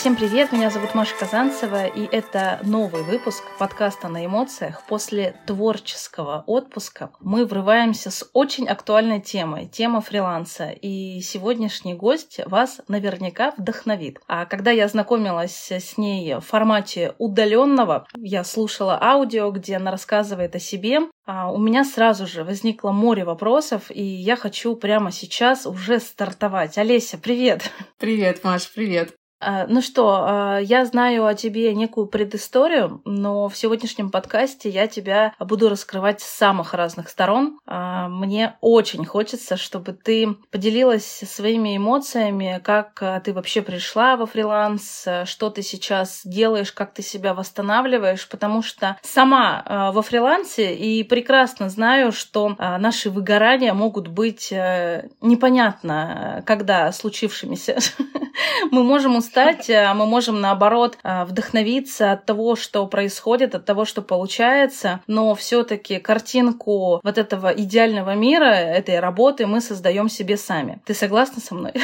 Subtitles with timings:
[0.00, 4.82] Всем привет, меня зовут Маша Казанцева, и это новый выпуск подкаста на эмоциях.
[4.88, 10.70] После творческого отпуска мы врываемся с очень актуальной темой, тема фриланса.
[10.70, 14.20] И сегодняшний гость вас наверняка вдохновит.
[14.26, 20.56] А когда я знакомилась с ней в формате удаленного, я слушала аудио, где она рассказывает
[20.56, 25.66] о себе, а у меня сразу же возникло море вопросов, и я хочу прямо сейчас
[25.66, 26.78] уже стартовать.
[26.78, 27.70] Олеся, привет!
[27.98, 29.19] Привет, Маш, привет!
[29.40, 34.86] А, ну что, а, я знаю о тебе некую предысторию, но в сегодняшнем подкасте я
[34.86, 37.58] тебя буду раскрывать с самых разных сторон.
[37.66, 45.06] А, мне очень хочется, чтобы ты поделилась своими эмоциями, как ты вообще пришла во фриланс,
[45.24, 51.70] что ты сейчас делаешь, как ты себя восстанавливаешь, потому что сама во фрилансе и прекрасно
[51.70, 57.78] знаю, что наши выгорания могут быть э, непонятно, когда случившимися.
[58.70, 63.84] Мы можем устать, а мы можем, наоборот, а, вдохновиться от того, что происходит, от того,
[63.84, 70.80] что получается, но все-таки картинку вот этого идеального мира, этой работы мы создаем себе сами.
[70.84, 71.72] Ты согласна со мной?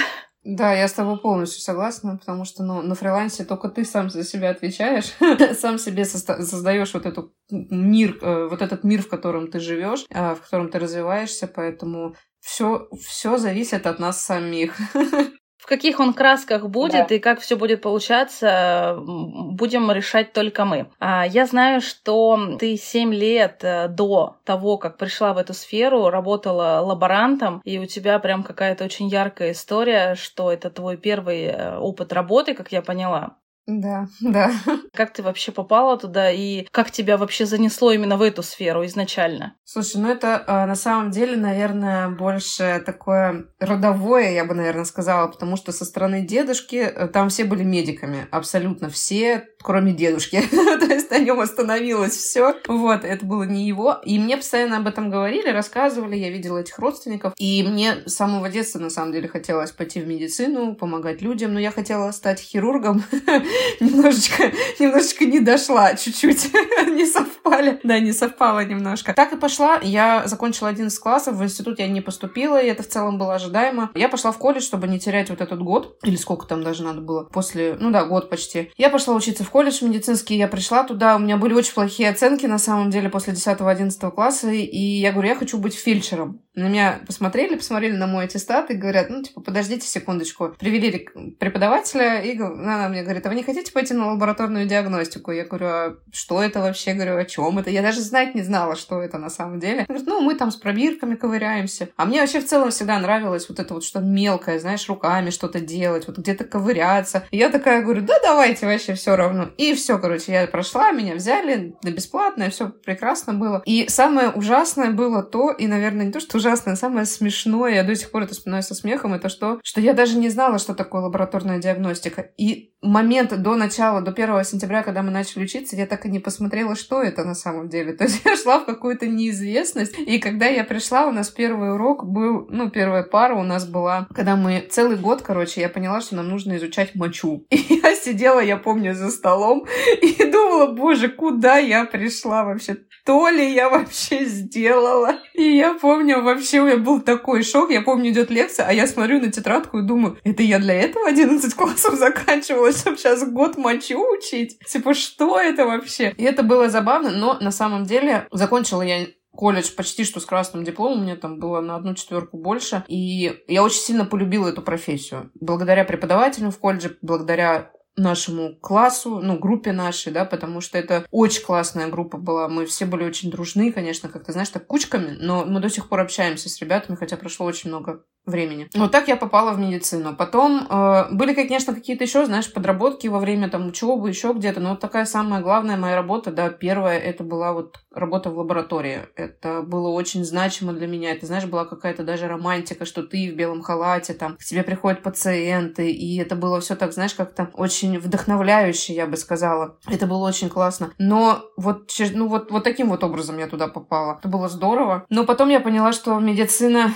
[0.48, 4.22] Да, я с тобой полностью согласна, потому что ну, на фрилансе только ты сам за
[4.22, 5.12] себя отвечаешь,
[5.58, 10.36] сам себе создаешь вот этот мир, э, вот этот мир, в котором ты живешь, в
[10.36, 14.76] котором ты развиваешься, поэтому все, все зависит от нас самих.
[15.56, 17.14] В каких он красках будет да.
[17.14, 20.88] и как все будет получаться, будем решать только мы.
[20.98, 26.10] А, я знаю, что ты 7 лет э, до того, как пришла в эту сферу,
[26.10, 31.78] работала лаборантом, и у тебя прям какая-то очень яркая история, что это твой первый э,
[31.78, 33.36] опыт работы, как я поняла.
[33.66, 34.52] Да, да.
[34.92, 39.56] Как ты вообще попала туда и как тебя вообще занесло именно в эту сферу изначально?
[39.64, 45.28] Слушай, ну это э, на самом деле, наверное, больше такое родовое, я бы, наверное, сказала,
[45.28, 50.40] потому что со стороны дедушки э, там все были медиками, абсолютно все, кроме дедушки.
[50.50, 52.54] То есть на нем остановилось все.
[52.68, 53.98] Вот, это было не его.
[54.04, 57.34] И мне постоянно об этом говорили, рассказывали, я видела этих родственников.
[57.36, 61.58] И мне с самого детства, на самом деле, хотелось пойти в медицину, помогать людям, но
[61.58, 63.02] я хотела стать хирургом
[63.80, 66.52] немножечко, немножечко не дошла, чуть-чуть
[66.86, 67.80] не совпали.
[67.82, 69.14] Да, не совпало немножко.
[69.14, 69.80] Так и пошла.
[69.82, 73.90] Я закончила 11 классов, в институт я не поступила, и это в целом было ожидаемо.
[73.96, 77.00] Я пошла в колледж, чтобы не терять вот этот год, или сколько там даже надо
[77.00, 78.70] было, после, ну да, год почти.
[78.76, 82.44] Я пошла учиться в колледж медицинский, я пришла туда, у меня были очень плохие оценки,
[82.44, 86.42] на самом деле, после 10-11 класса, и я говорю, я хочу быть фельдшером.
[86.56, 90.54] На меня посмотрели, посмотрели на мой аттестат и говорят, ну, типа, подождите секундочку.
[90.58, 91.06] Привели
[91.38, 95.32] преподавателя, и она мне говорит, а вы не хотите пойти на лабораторную диагностику?
[95.32, 96.94] Я говорю, а что это вообще?
[96.94, 97.68] Говорю, о чем это?
[97.68, 99.80] Я даже знать не знала, что это на самом деле.
[99.80, 101.90] Она говорит, ну, мы там с пробирками ковыряемся.
[101.94, 105.60] А мне вообще в целом всегда нравилось вот это вот что мелкое, знаешь, руками что-то
[105.60, 107.24] делать, вот где-то ковыряться.
[107.32, 109.50] И я такая говорю, да давайте вообще все равно.
[109.58, 113.62] И все, короче, я прошла, меня взяли, да бесплатно, все прекрасно было.
[113.66, 117.82] И самое ужасное было то, и, наверное, не то, что ужасное, а самое смешное, я
[117.82, 120.74] до сих пор это вспоминаю со смехом, это что, что я даже не знала, что
[120.74, 122.30] такое лабораторная диагностика.
[122.36, 126.18] И момент до начала, до 1 сентября, когда мы начали учиться, я так и не
[126.18, 127.92] посмотрела, что это на самом деле.
[127.92, 129.98] То есть я шла в какую-то неизвестность.
[129.98, 134.06] И когда я пришла, у нас первый урок был, ну, первая пара у нас была,
[134.14, 137.46] когда мы целый год, короче, я поняла, что нам нужно изучать мочу.
[137.50, 139.66] И я сидела, я помню, за столом
[140.02, 142.76] и думала, боже, куда я пришла вообще?
[143.04, 145.16] То ли я вообще сделала?
[145.34, 147.70] И я помню, вообще у меня был такой шок.
[147.70, 151.08] Я помню, идет лекция, а я смотрю на тетрадку и думаю, это я для этого
[151.08, 154.58] 11 классов заканчивала, чтобы сейчас год мочу учить?
[154.66, 156.14] Типа, что это вообще?
[156.16, 160.64] И это было забавно, но на самом деле закончила я колледж почти что с красным
[160.64, 162.84] дипломом, мне там было на одну четверку больше.
[162.88, 165.30] И я очень сильно полюбила эту профессию.
[165.40, 171.42] Благодаря преподавателям в колледже, благодаря нашему классу, ну, группе нашей, да, потому что это очень
[171.42, 172.48] классная группа была.
[172.48, 175.88] Мы все были очень дружны, конечно, как ты знаешь, так кучками, но мы до сих
[175.88, 178.68] пор общаемся с ребятами, хотя прошло очень много времени.
[178.74, 180.14] Вот так я попала в медицину.
[180.14, 184.60] Потом э, были, конечно, какие-то еще, знаешь, подработки во время там учебы, еще где-то.
[184.60, 189.02] Но вот такая самая главная моя работа, да, первая, это была вот работа в лаборатории.
[189.14, 191.12] Это было очень значимо для меня.
[191.12, 195.02] Это, знаешь, была какая-то даже романтика, что ты в белом халате, там, к тебе приходят
[195.02, 199.78] пациенты, и это было все так, знаешь, как-то очень вдохновляюще, я бы сказала.
[199.88, 200.92] Это было очень классно.
[200.98, 204.18] Но вот, ну, вот, вот таким вот образом я туда попала.
[204.18, 205.06] Это было здорово.
[205.08, 206.92] Но потом я поняла, что медицина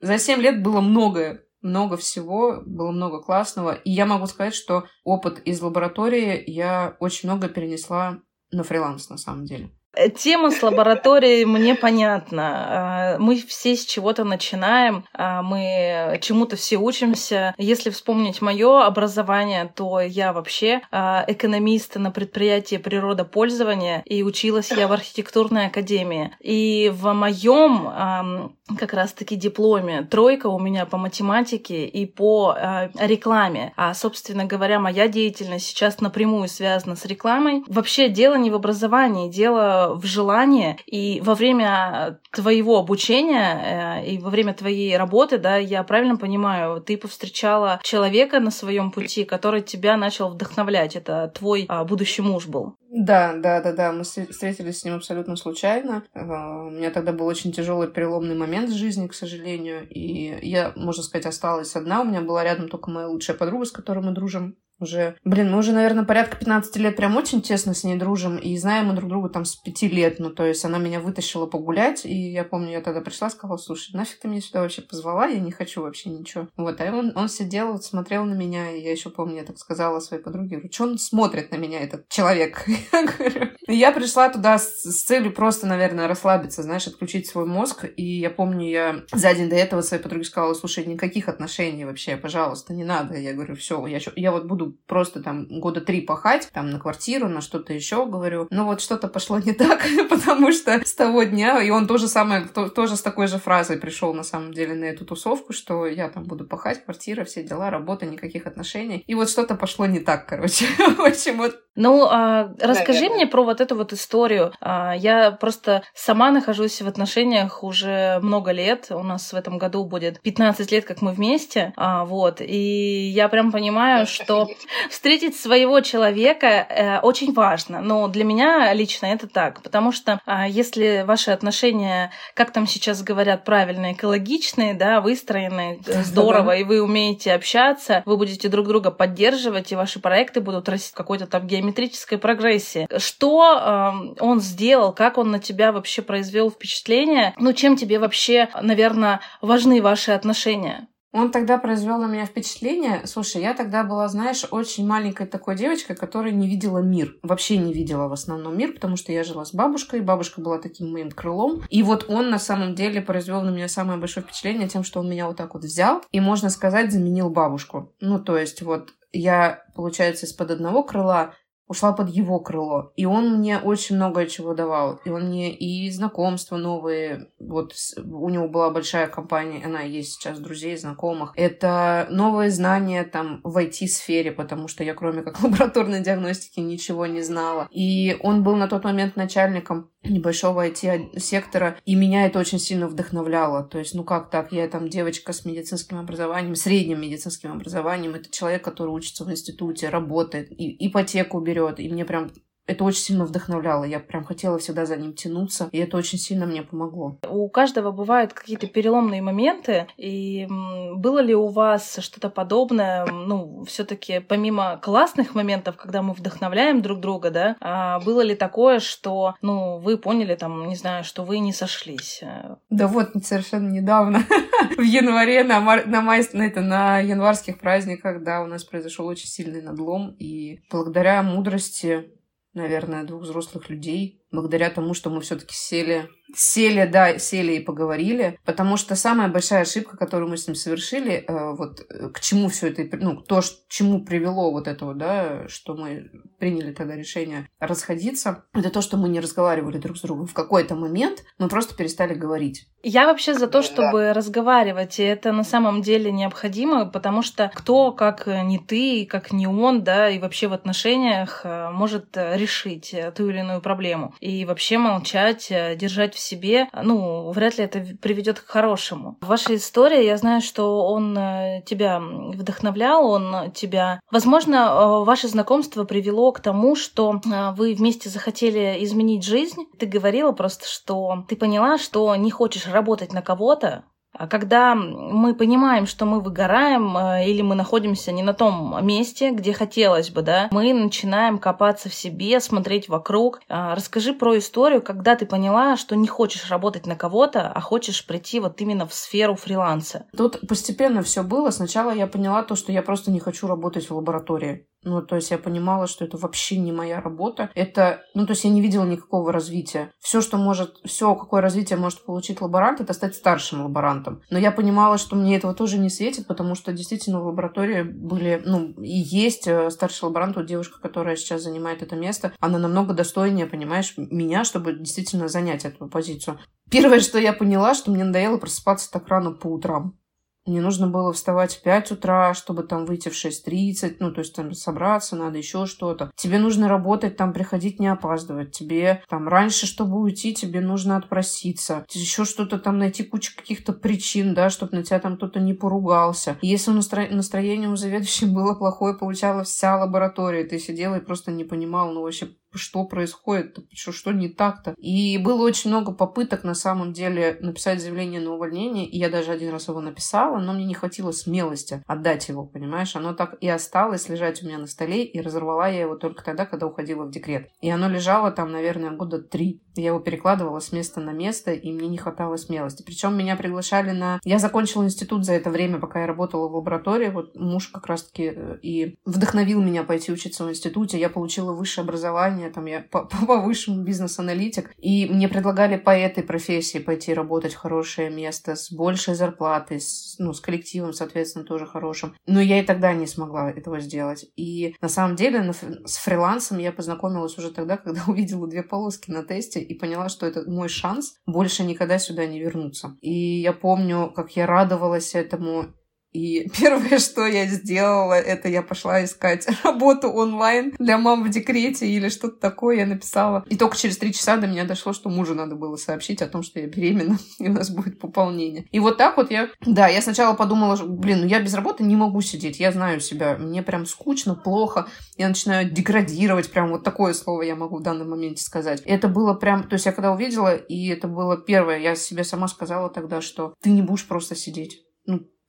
[0.00, 3.72] за 7 лет было многое, много всего, было много классного.
[3.72, 8.18] И я могу сказать, что опыт из лаборатории я очень много перенесла
[8.50, 9.70] на фриланс, на самом деле.
[10.16, 13.14] Тема с лабораторией мне понятна.
[13.14, 17.54] А, мы все с чего-то начинаем, а, мы чему-то все учимся.
[17.58, 24.92] Если вспомнить мое образование, то я вообще экономист на предприятии природопользования, и училась я в
[24.92, 26.32] архитектурной академии.
[26.40, 32.56] И в моем как раз-таки дипломе тройка у меня по математике и по
[32.98, 33.72] рекламе.
[33.76, 37.62] А, собственно говоря, моя деятельность сейчас напрямую связана с рекламой.
[37.68, 44.18] Вообще дело не в образовании, дело в желание, и во время твоего обучения э, и
[44.18, 49.62] во время твоей работы, да, я правильно понимаю, ты повстречала человека на своем пути, который
[49.62, 50.96] тебя начал вдохновлять.
[50.96, 52.76] Это твой а, будущий муж был.
[52.96, 53.92] Да, да, да, да.
[53.92, 56.04] Мы встретились с ним абсолютно случайно.
[56.14, 59.86] Э, у меня тогда был очень тяжелый переломный момент в жизни, к сожалению.
[59.88, 62.02] И я, можно сказать, осталась одна.
[62.02, 65.58] У меня была рядом только моя лучшая подруга, с которой мы дружим уже, блин, мы
[65.58, 69.10] уже, наверное, порядка 15 лет прям очень тесно с ней дружим, и знаем мы друг
[69.10, 72.70] друга там с 5 лет, ну, то есть она меня вытащила погулять, и я помню,
[72.70, 76.10] я тогда пришла, сказала, слушай, нафиг ты меня сюда вообще позвала, я не хочу вообще
[76.10, 76.48] ничего.
[76.56, 79.58] Вот, а он, он сидел, вот, смотрел на меня, и я еще помню, я так
[79.58, 82.64] сказала своей подруге, говорю, что он смотрит на меня, этот человек?
[83.66, 88.28] Я пришла туда с, с целью просто, наверное, расслабиться, знаешь, отключить свой мозг, и я
[88.28, 92.84] помню, я за день до этого своей подруге сказала, слушай, никаких отношений вообще, пожалуйста, не
[92.84, 93.16] надо.
[93.16, 97.28] Я говорю, все, я, я вот буду просто там года три пахать, там на квартиру,
[97.28, 98.46] на что-то еще, говорю.
[98.50, 102.46] Но вот что-то пошло не так, потому что с того дня, и он тоже самое,
[102.46, 106.08] то, тоже с такой же фразой пришел на самом деле на эту тусовку, что я
[106.08, 109.04] там буду пахать, квартира, все дела, работа, никаких отношений.
[109.06, 110.66] И вот что-то пошло не так, короче.
[110.96, 113.16] В общем, вот ну, а, расскажи Наверное.
[113.16, 114.52] мне про вот эту вот историю.
[114.60, 118.86] А, я просто сама нахожусь в отношениях уже много лет.
[118.90, 121.72] У нас в этом году будет 15 лет, как мы вместе.
[121.76, 122.40] А, вот.
[122.40, 124.48] И я прям понимаю, что
[124.90, 127.80] встретить своего человека э, очень важно.
[127.80, 129.62] Но для меня лично это так.
[129.62, 136.56] Потому что а, если ваши отношения, как там сейчас говорят, правильно, экологичные, да, выстроены здорово,
[136.56, 140.96] и вы умеете общаться, вы будете друг друга поддерживать, и ваши проекты будут расти в
[140.96, 142.86] какой-то там геометрической прогрессии.
[142.98, 147.34] Что э, он сделал, как он на тебя вообще произвел впечатление?
[147.38, 150.88] Ну, чем тебе вообще, наверное, важны ваши отношения?
[151.14, 153.06] Он тогда произвел на меня впечатление.
[153.06, 157.14] Слушай, я тогда была, знаешь, очень маленькой такой девочкой, которая не видела мир.
[157.22, 160.00] Вообще не видела в основном мир, потому что я жила с бабушкой.
[160.00, 161.62] Бабушка была таким моим крылом.
[161.70, 165.08] И вот он на самом деле произвел на меня самое большое впечатление тем, что он
[165.08, 167.92] меня вот так вот взял и, можно сказать, заменил бабушку.
[168.00, 171.34] Ну, то есть вот я, получается, из-под одного крыла
[171.66, 172.92] ушла под его крыло.
[172.96, 175.00] И он мне очень много чего давал.
[175.04, 177.28] И он мне и знакомства новые.
[177.38, 181.32] Вот у него была большая компания, она есть сейчас друзей, знакомых.
[181.36, 187.22] Это новые знания там в IT-сфере, потому что я кроме как лабораторной диагностики ничего не
[187.22, 187.68] знала.
[187.70, 193.64] И он был на тот момент начальником небольшого IT-сектора, и меня это очень сильно вдохновляло.
[193.64, 198.30] То есть, ну как так, я там девочка с медицинским образованием, средним медицинским образованием, это
[198.30, 202.30] человек, который учится в институте, работает, и ипотеку берет, и мне прям
[202.66, 203.84] это очень сильно вдохновляло.
[203.84, 207.18] Я прям хотела всегда за ним тянуться, и это очень сильно мне помогло.
[207.28, 210.46] У каждого бывают какие-то переломные моменты, и
[210.94, 216.82] было ли у вас что-то подобное, ну, все таки помимо классных моментов, когда мы вдохновляем
[216.82, 221.22] друг друга, да, а было ли такое, что, ну, вы поняли, там, не знаю, что
[221.24, 222.22] вы не сошлись?
[222.70, 224.20] Да вот, совершенно недавно,
[224.76, 225.86] в январе, на, мар...
[225.86, 226.24] на, май...
[226.32, 232.13] на, это, на январских праздниках, да, у нас произошел очень сильный надлом, и благодаря мудрости
[232.54, 238.38] наверное, двух взрослых людей, благодаря тому, что мы все-таки сели Сели, да, сели и поговорили,
[238.44, 242.48] потому что самая большая ошибка, которую мы с ним совершили, э, вот э, к чему
[242.48, 247.48] все это, ну, то, к чему привело вот этого, да, что мы приняли тогда решение
[247.60, 250.26] расходиться, это то, что мы не разговаривали друг с другом.
[250.26, 252.68] В какой-то момент мы просто перестали говорить.
[252.82, 254.12] Я вообще за то, чтобы да.
[254.14, 259.46] разговаривать, и это на самом деле необходимо, потому что кто, как не ты, как не
[259.46, 264.14] он, да, и вообще в отношениях э, может решить ту или иную проблему.
[264.24, 269.18] И вообще молчать, держать в себе, ну, вряд ли это приведет к хорошему.
[269.20, 274.00] Ваша история, я знаю, что он э, тебя вдохновлял, он тебя...
[274.10, 279.66] Возможно, э, ваше знакомство привело к тому, что э, вы вместе захотели изменить жизнь.
[279.78, 283.84] Ты говорила просто, что ты поняла, что не хочешь работать на кого-то,
[284.28, 289.52] когда мы понимаем, что мы выгораем э, или мы находимся не на том месте, где
[289.52, 293.40] хотелось бы, да, мы начинаем копаться в себе, смотреть вокруг.
[293.48, 298.06] А, расскажи про историю, когда ты поняла, что не хочешь работать на кого-то, а хочешь
[298.06, 300.06] прийти вот именно в сферу фриланса.
[300.16, 301.50] Тут постепенно все было.
[301.50, 304.66] Сначала я поняла то, что я просто не хочу работать в лаборатории.
[304.84, 307.50] Ну, то есть я понимала, что это вообще не моя работа.
[307.54, 309.92] Это, ну, то есть я не видела никакого развития.
[310.00, 314.22] Все, что может, все, какое развитие может получить лаборант, это стать старшим лаборантом.
[314.30, 318.42] Но я понимала, что мне этого тоже не светит, потому что действительно в лаборатории были,
[318.44, 322.94] ну, и есть э, старший лаборант, вот девушка, которая сейчас занимает это место, она намного
[322.94, 326.38] достойнее, понимаешь, меня, чтобы действительно занять эту позицию.
[326.70, 329.96] Первое, что я поняла, что мне надоело просыпаться так рано по утрам.
[330.46, 334.34] Мне нужно было вставать в 5 утра, чтобы там выйти в 6.30, ну, то есть
[334.34, 336.10] там собраться надо, еще что-то.
[336.16, 338.52] Тебе нужно работать, там приходить, не опаздывать.
[338.52, 341.86] Тебе там раньше, чтобы уйти, тебе нужно отпроситься.
[341.90, 346.36] Еще что-то там найти кучу каких-то причин, да, чтобы на тебя там кто-то не поругался.
[346.42, 347.06] Если настро...
[347.08, 350.44] настроение у заведующей было плохое, получала вся лаборатория.
[350.44, 354.74] Ты сидела и просто не понимала, ну, вообще, что происходит, что, что не так-то.
[354.76, 359.32] И было очень много попыток, на самом деле, написать заявление на увольнение, и я даже
[359.32, 362.94] один раз его написала, но мне не хватило смелости отдать его, понимаешь?
[362.96, 366.46] Оно так и осталось лежать у меня на столе, и разорвала я его только тогда,
[366.46, 367.48] когда уходила в декрет.
[367.60, 369.62] И оно лежало там, наверное, года три.
[369.76, 372.82] Я его перекладывала с места на место, и мне не хватало смелости.
[372.82, 374.20] Причем меня приглашали на...
[374.24, 377.08] Я закончила институт за это время, пока я работала в лаборатории.
[377.08, 380.98] Вот муж как раз-таки э, и вдохновил меня пойти учиться в институте.
[380.98, 383.52] Я получила высшее образование, там я по, по
[383.84, 389.80] бизнес-аналитик, и мне предлагали по этой профессии пойти работать в хорошее место с большей зарплатой,
[389.80, 392.14] с, ну, с коллективом, соответственно, тоже хорошим.
[392.26, 394.26] Но я и тогда не смогла этого сделать.
[394.36, 399.10] И на самом деле на, с фрилансом я познакомилась уже тогда, когда увидела две полоски
[399.10, 402.96] на тесте и поняла, что это мой шанс больше никогда сюда не вернуться.
[403.00, 405.74] И я помню, как я радовалась этому,
[406.14, 411.86] и первое, что я сделала, это я пошла искать работу онлайн для мам в декрете
[411.86, 413.44] или что-то такое я написала.
[413.48, 416.42] И только через три часа до меня дошло, что мужу надо было сообщить о том,
[416.42, 418.66] что я беременна, и у нас будет пополнение.
[418.70, 419.50] И вот так вот я...
[419.66, 423.36] Да, я сначала подумала, блин, ну я без работы не могу сидеть, я знаю себя,
[423.36, 428.10] мне прям скучно, плохо, я начинаю деградировать, прям вот такое слово я могу в данном
[428.10, 428.82] моменте сказать.
[428.84, 429.64] Это было прям...
[429.64, 433.54] То есть я когда увидела, и это было первое, я себе сама сказала тогда, что
[433.60, 434.84] ты не будешь просто сидеть.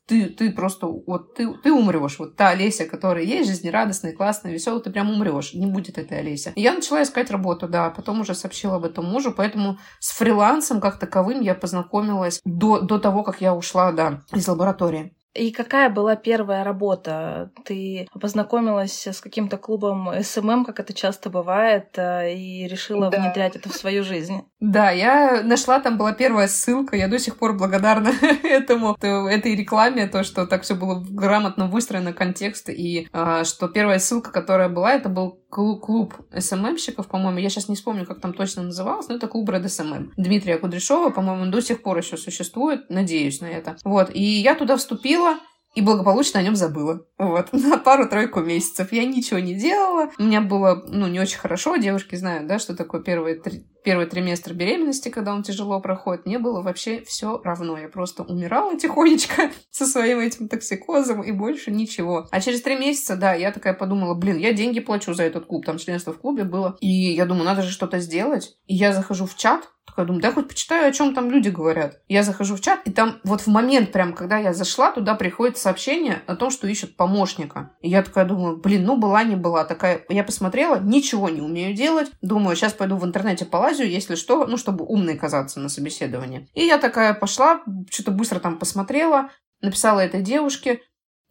[0.08, 2.20] Ты, ты просто, вот ты, ты умрешь.
[2.20, 5.54] Вот та Олеся, которая есть, жизнерадостная, классная, веселая, ты прям умрешь.
[5.54, 6.52] Не будет этой Олеся.
[6.56, 10.80] И я начала искать работу, да, потом уже сообщила об этом мужу, поэтому с фрилансом
[10.80, 15.16] как таковым я познакомилась до, до того, как я ушла, да, из лаборатории.
[15.36, 17.52] И какая была первая работа?
[17.66, 23.20] Ты познакомилась с каким-то клубом СММ, как это часто бывает, э, и решила да.
[23.20, 24.44] внедрять это в свою жизнь?
[24.62, 28.12] Да, я нашла, там была первая ссылка, я до сих пор благодарна
[28.44, 34.00] этому, этой рекламе, то, что так все было грамотно выстроено, контекст, и а, что первая
[34.00, 38.64] ссылка, которая была, это был клуб СММщиков, по-моему, я сейчас не вспомню, как там точно
[38.64, 40.12] называлось, но это клуб Red SMM.
[40.18, 43.78] Дмитрия Кудряшова, по-моему, до сих пор еще существует, надеюсь на это.
[43.84, 45.38] Вот, и я туда вступила,
[45.76, 47.06] и благополучно о нем забыла.
[47.18, 48.92] Вот, на пару-тройку месяцев.
[48.92, 50.10] Я ничего не делала.
[50.18, 51.76] У меня было, ну, не очень хорошо.
[51.76, 56.26] Девушки знают, да, что такое первый, три, первый триместр беременности, когда он тяжело проходит.
[56.26, 57.78] Мне было вообще все равно.
[57.78, 62.28] Я просто умирала тихонечко со своим этим токсикозом и больше ничего.
[62.32, 65.66] А через три месяца, да, я такая подумала, блин, я деньги плачу за этот клуб.
[65.66, 66.78] Там членство в клубе было.
[66.80, 68.58] И я думаю, надо же что-то сделать.
[68.66, 72.02] И я захожу в чат, такая думаю, да хоть почитаю, о чем там люди говорят.
[72.08, 75.58] Я захожу в чат, и там вот в момент прям, когда я зашла, туда приходит
[75.58, 77.72] сообщение о том, что ищут помощника.
[77.82, 79.64] И я такая думаю, блин, ну была не была.
[79.64, 82.10] Такая, я посмотрела, ничего не умею делать.
[82.22, 86.50] Думаю, сейчас пойду в интернете полазю, если что, ну, чтобы умной казаться на собеседовании.
[86.54, 89.30] И я такая пошла, что-то быстро там посмотрела,
[89.62, 90.82] написала этой девушке,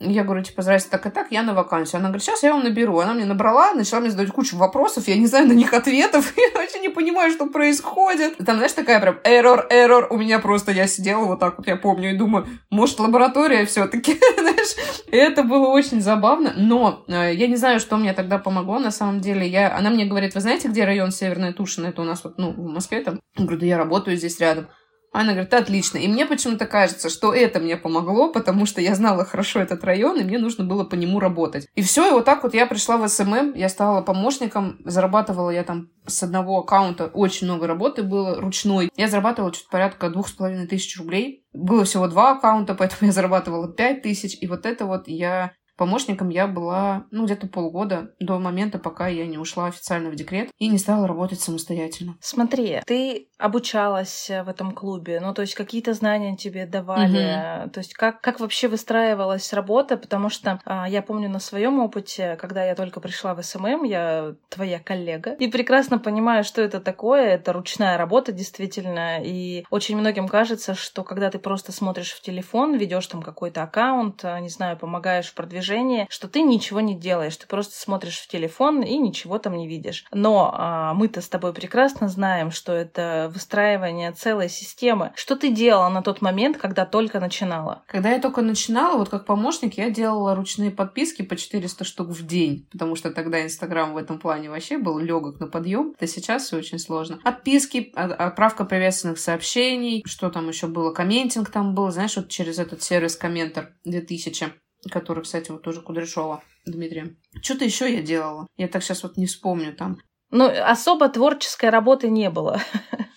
[0.00, 2.00] я говорю, типа, здрасте, так и так, я на вакансию.
[2.00, 2.98] Она говорит, сейчас я вам наберу.
[2.98, 6.58] Она мне набрала, начала мне задавать кучу вопросов, я не знаю на них ответов, я
[6.58, 8.36] вообще не понимаю, что происходит.
[8.38, 10.06] Там, знаешь, такая прям error, error.
[10.10, 13.86] У меня просто, я сидела вот так вот, я помню, и думаю, может, лаборатория все
[13.86, 14.74] таки знаешь.
[15.12, 19.20] Это было очень забавно, но э, я не знаю, что мне тогда помогло, на самом
[19.20, 19.46] деле.
[19.46, 19.76] Я...
[19.76, 21.86] Она мне говорит, вы знаете, где район Северная Тушина?
[21.86, 23.20] Это у нас вот, ну, в Москве там.
[23.36, 24.68] Я говорю, да я работаю здесь рядом.
[25.14, 25.98] Она говорит, отлично.
[25.98, 30.18] И мне почему-то кажется, что это мне помогло, потому что я знала хорошо этот район,
[30.18, 31.68] и мне нужно было по нему работать.
[31.76, 35.62] И все, и вот так вот я пришла в СММ, я стала помощником, зарабатывала я
[35.62, 38.90] там с одного аккаунта очень много работы было ручной.
[38.96, 41.46] Я зарабатывала чуть порядка двух с половиной тысяч рублей.
[41.52, 44.36] Было всего два аккаунта, поэтому я зарабатывала пять тысяч.
[44.40, 49.26] И вот это вот я Помощником я была, ну, где-то полгода до момента, пока я
[49.26, 52.16] не ушла официально в декрет и не стала работать самостоятельно.
[52.20, 57.70] Смотри, ты обучалась в этом клубе, ну, то есть какие-то знания тебе давали, угу.
[57.70, 62.36] то есть как, как вообще выстраивалась работа, потому что а, я помню на своем опыте,
[62.40, 67.34] когда я только пришла в СММ, я твоя коллега, и прекрасно понимаю, что это такое,
[67.34, 72.76] это ручная работа действительно, и очень многим кажется, что когда ты просто смотришь в телефон,
[72.76, 77.36] ведешь там какой-то аккаунт, не знаю, помогаешь в продвижении унижение, что ты ничего не делаешь,
[77.36, 80.04] ты просто смотришь в телефон и ничего там не видишь.
[80.12, 85.12] Но а, мы-то с тобой прекрасно знаем, что это выстраивание целой системы.
[85.14, 87.82] Что ты делала на тот момент, когда только начинала?
[87.86, 92.26] Когда я только начинала, вот как помощник, я делала ручные подписки по 400 штук в
[92.26, 95.94] день, потому что тогда Инстаграм в этом плане вообще был легок на подъем.
[95.96, 97.20] Это сейчас все очень сложно.
[97.24, 102.82] Отписки, отправка приветственных сообщений, что там еще было, комментинг там был, знаешь, вот через этот
[102.82, 107.16] сервис Комментор 2000 который, кстати, вот тоже Кудряшова Дмитрия.
[107.42, 108.46] Что-то еще я делала.
[108.56, 109.98] Я так сейчас вот не вспомню там.
[110.30, 112.60] Ну, особо творческой работы не было.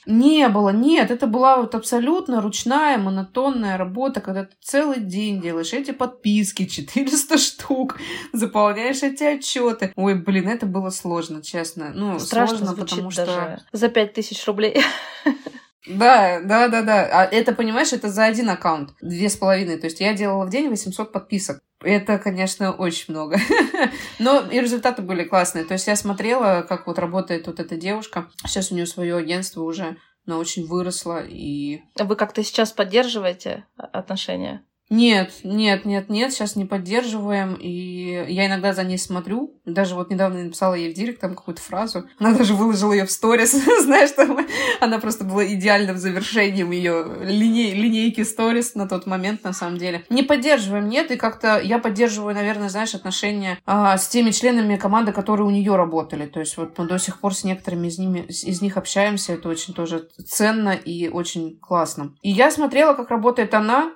[0.06, 5.74] Не было, нет, это была вот абсолютно ручная, монотонная работа, когда ты целый день делаешь
[5.74, 7.98] эти подписки, 400 штук,
[8.32, 9.92] заполняешь эти отчеты.
[9.98, 11.92] Ой, блин, это было сложно, честно.
[11.94, 13.26] Ну, Страшно сложно, потому что...
[13.26, 14.82] Даже за 5000 рублей.
[15.88, 17.10] Да, да, да, да.
[17.12, 18.92] А это, понимаешь, это за один аккаунт.
[19.02, 19.78] Две с половиной.
[19.78, 21.60] То есть я делала в день 800 подписок.
[21.82, 23.38] Это, конечно, очень много.
[24.20, 25.64] Но и результаты были классные.
[25.64, 28.30] То есть я смотрела, как вот работает вот эта девушка.
[28.46, 31.24] Сейчас у нее свое агентство уже, она очень выросла.
[31.26, 31.82] И...
[31.98, 34.64] Вы как-то сейчас поддерживаете отношения?
[34.90, 39.60] Нет, нет, нет, нет, сейчас не поддерживаем, и я иногда за ней смотрю.
[39.66, 42.06] Даже вот недавно написала ей в директ там какую-то фразу.
[42.20, 43.52] Она даже выложила ее в сторис,
[43.84, 44.40] знаешь, там
[44.80, 50.06] она просто была идеальным завершением ее линей, линейки сторис на тот момент, на самом деле.
[50.10, 55.12] Не поддерживаем, нет, и как-то я поддерживаю, наверное, знаешь, отношения а, с теми членами команды,
[55.12, 56.28] которые у нее работали.
[56.28, 59.50] То есть вот мы до сих пор с некоторыми из, ними, из них общаемся, это
[59.50, 62.14] очень тоже ценно и очень классно.
[62.22, 63.92] И я смотрела, как работает она,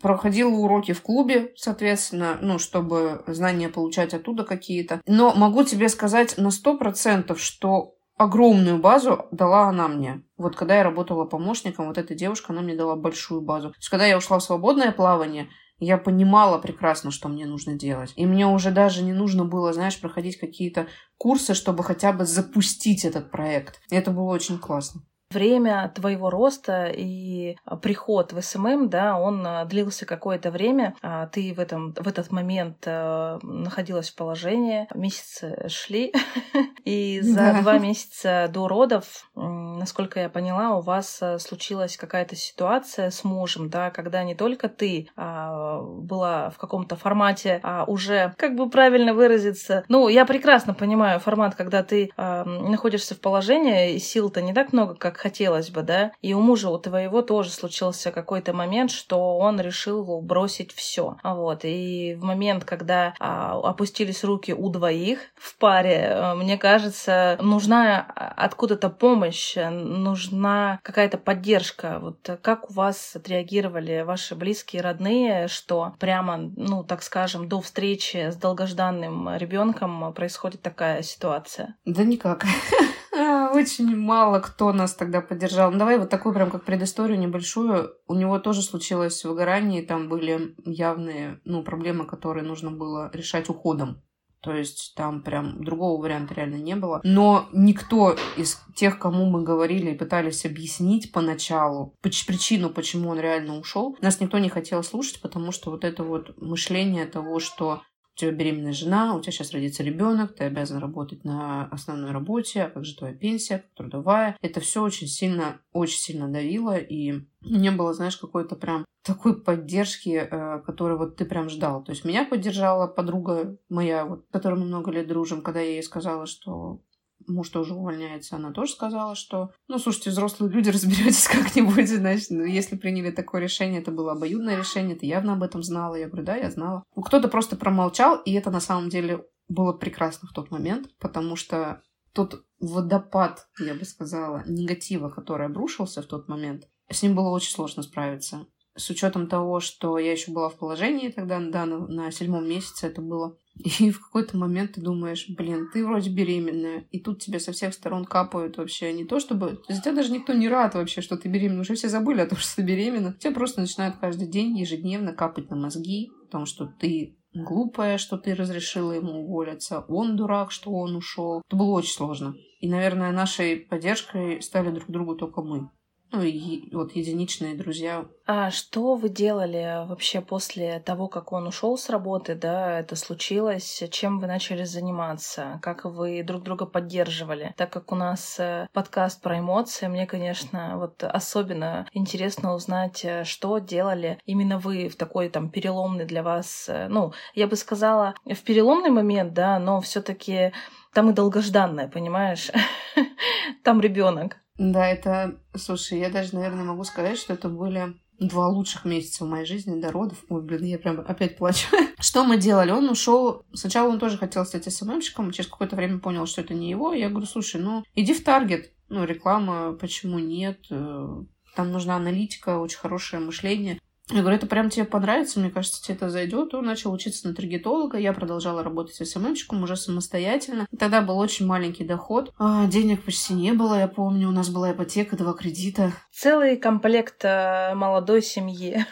[0.00, 5.00] проходила уроки в клубе, соответственно, ну, чтобы знания получать оттуда какие-то.
[5.06, 10.22] Но могу тебе сказать на сто процентов, что огромную базу дала она мне.
[10.36, 13.70] Вот когда я работала помощником, вот эта девушка, она мне дала большую базу.
[13.70, 15.48] То есть, когда я ушла в свободное плавание,
[15.78, 18.12] я понимала прекрасно, что мне нужно делать.
[18.16, 20.86] И мне уже даже не нужно было, знаешь, проходить какие-то
[21.18, 23.80] курсы, чтобы хотя бы запустить этот проект.
[23.90, 25.02] И это было очень классно
[25.34, 31.26] время твоего роста и а, приход в СММ, да, он а, длился какое-то время, а
[31.26, 36.12] ты в, этом, в этот момент э, находилась в положении, месяцы шли,
[36.84, 43.24] и за два месяца до родов, насколько я поняла, у вас случилась какая-то ситуация с
[43.24, 48.68] мужем, да, когда не только ты а, была в каком-то формате, а уже, как бы
[48.68, 54.42] правильно выразиться, ну, я прекрасно понимаю формат, когда ты а, находишься в положении, и сил-то
[54.42, 58.52] не так много, как хотелось бы, да, и у мужа у твоего тоже случился какой-то
[58.52, 64.68] момент, что он решил бросить все, вот, и в момент, когда а, опустились руки у
[64.68, 68.00] двоих в паре, э, мне кажется, нужна
[68.36, 76.36] откуда-то помощь, нужна какая-то поддержка, вот как у вас отреагировали ваши близкие, родные, что прямо,
[76.36, 81.76] ну, так скажем, до встречи с долгожданным ребенком происходит такая ситуация?
[81.86, 82.44] Да никак.
[83.52, 85.70] Очень мало кто нас тогда поддержал.
[85.70, 87.94] Ну, давай вот такую прям как предысторию небольшую.
[88.06, 93.48] У него тоже случилось выгорание, и там были явные ну, проблемы, которые нужно было решать
[93.48, 94.02] уходом.
[94.44, 97.00] То есть там прям другого варианта реально не было.
[97.02, 103.58] Но никто из тех, кому мы говорили и пытались объяснить поначалу причину, почему он реально
[103.58, 107.80] ушел, нас никто не хотел слушать, потому что вот это вот мышление того, что
[108.14, 112.62] у тебя беременная жена, у тебя сейчас родится ребенок, ты обязан работать на основной работе,
[112.62, 114.36] а как же твоя пенсия, трудовая.
[114.40, 120.28] Это все очень сильно, очень сильно давило, и не было, знаешь, какой-то прям такой поддержки,
[120.30, 121.82] э, которой вот ты прям ждал.
[121.82, 125.72] То есть меня поддержала подруга моя, вот, с которой мы много лет дружим, когда я
[125.72, 126.80] ей сказала, что
[127.26, 132.44] муж тоже увольняется, она тоже сказала, что, ну, слушайте, взрослые люди, разберетесь как-нибудь, значит, ну,
[132.44, 135.94] если приняли такое решение, это было обоюдное решение, ты явно об этом знала.
[135.94, 136.84] Я говорю, да, я знала.
[136.94, 141.36] Ну, кто-то просто промолчал, и это на самом деле было прекрасно в тот момент, потому
[141.36, 141.82] что
[142.12, 147.50] тот водопад, я бы сказала, негатива, который обрушился в тот момент, с ним было очень
[147.50, 148.46] сложно справиться.
[148.76, 152.88] С учетом того, что я еще была в положении тогда, да, на, на седьмом месяце
[152.88, 153.36] это было.
[153.80, 157.72] И в какой-то момент ты думаешь, блин, ты вроде беременная, и тут тебе со всех
[157.72, 159.50] сторон капают вообще не то, чтобы...
[159.50, 161.60] То есть тебя даже никто не рад вообще, что ты беременна.
[161.60, 163.14] Уже все забыли о том, что ты беременна.
[163.18, 168.34] Тебя просто начинают каждый день ежедневно капать на мозги, потому что ты глупая, что ты
[168.34, 171.42] разрешила ему уволиться, он дурак, что он ушел.
[171.46, 172.34] Это было очень сложно.
[172.60, 175.70] И, наверное, нашей поддержкой стали друг другу только мы.
[176.14, 178.06] Ну и вот единичные друзья.
[178.26, 183.82] А что вы делали вообще после того, как он ушел с работы, да, это случилось?
[183.90, 185.58] Чем вы начали заниматься?
[185.62, 187.52] Как вы друг друга поддерживали?
[187.56, 193.24] Так как у нас э, подкаст про эмоции, мне, конечно, вот особенно интересно узнать, э,
[193.24, 198.14] что делали именно вы в такой там переломный для вас, э, ну, я бы сказала,
[198.24, 200.52] в переломный момент, да, но все-таки
[200.94, 202.50] там и долгожданное, понимаешь?
[203.64, 204.36] Там ребенок.
[204.56, 209.28] Да, это, слушай, я даже, наверное, могу сказать, что это были два лучших месяца в
[209.28, 210.24] моей жизни до родов.
[210.28, 211.66] Ой, блин, я прям опять плачу.
[212.00, 212.70] что мы делали?
[212.70, 213.44] Он ушел.
[213.52, 216.92] Сначала он тоже хотел стать СММщиком, через какое-то время понял, что это не его.
[216.92, 218.70] Я говорю, слушай, ну иди в Таргет.
[218.88, 220.60] Ну, реклама, почему нет?
[220.70, 221.22] Э,
[221.56, 223.80] там нужна аналитика, очень хорошее мышление.
[224.10, 226.52] Я говорю, это прям тебе понравится, мне кажется, тебе это зайдет.
[226.52, 230.66] Он начал учиться на таргетолога, я продолжала работать СММщиком уже самостоятельно.
[230.78, 234.72] Тогда был очень маленький доход, а, денег почти не было, я помню, у нас была
[234.72, 235.92] ипотека, два кредита.
[236.12, 238.84] Целый комплект э, молодой семьи.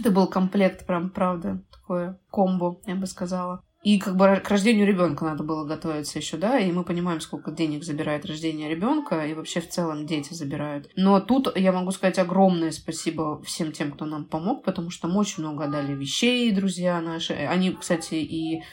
[0.00, 3.62] Это был комплект, прям, правда, такое комбо, я бы сказала.
[3.86, 7.52] И как бы к рождению ребенка надо было готовиться еще, да, и мы понимаем, сколько
[7.52, 10.90] денег забирает рождение ребенка, и вообще в целом дети забирают.
[10.96, 15.20] Но тут я могу сказать огромное спасибо всем тем, кто нам помог, потому что мы
[15.20, 17.34] очень много дали вещей, друзья наши.
[17.34, 18.64] Они, кстати, и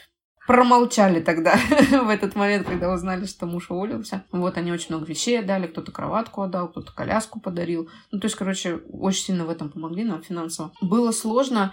[0.48, 1.54] промолчали тогда,
[2.02, 4.24] в этот момент, когда узнали, что муж уволился.
[4.32, 7.88] Вот, они очень много вещей отдали, кто-то кроватку отдал, кто-то коляску подарил.
[8.10, 10.72] Ну, то есть, короче, очень сильно в этом помогли нам финансово.
[10.80, 11.72] Было сложно,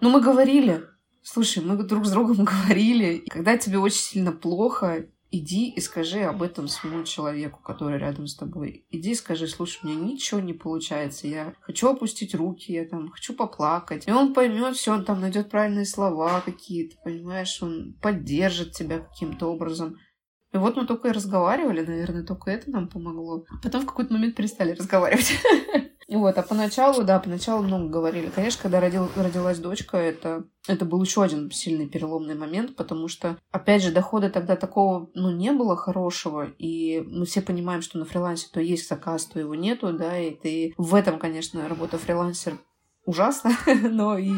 [0.00, 0.82] но мы говорили,
[1.22, 6.42] Слушай, мы друг с другом говорили, когда тебе очень сильно плохо, иди и скажи об
[6.42, 8.84] этом своему человеку, который рядом с тобой.
[8.90, 13.10] Иди и скажи, слушай, у меня ничего не получается, я хочу опустить руки, я там
[13.10, 14.08] хочу поплакать.
[14.08, 19.46] И он поймет все, он там найдет правильные слова какие-то, понимаешь, он поддержит тебя каким-то
[19.46, 19.96] образом.
[20.52, 23.44] И вот мы только и разговаривали, наверное, только это нам помогло.
[23.62, 25.32] Потом в какой-то момент перестали разговаривать.
[26.10, 28.30] Вот, а поначалу, да, поначалу много говорили.
[28.30, 33.38] Конечно, когда родил, родилась дочка, это, это был еще один сильный переломный момент, потому что,
[33.52, 38.04] опять же, дохода тогда такого, ну, не было хорошего, и мы все понимаем, что на
[38.04, 42.58] фрилансе то есть заказ, то его нету, да, и ты в этом, конечно, работа фрилансер
[43.04, 44.32] ужасна, но и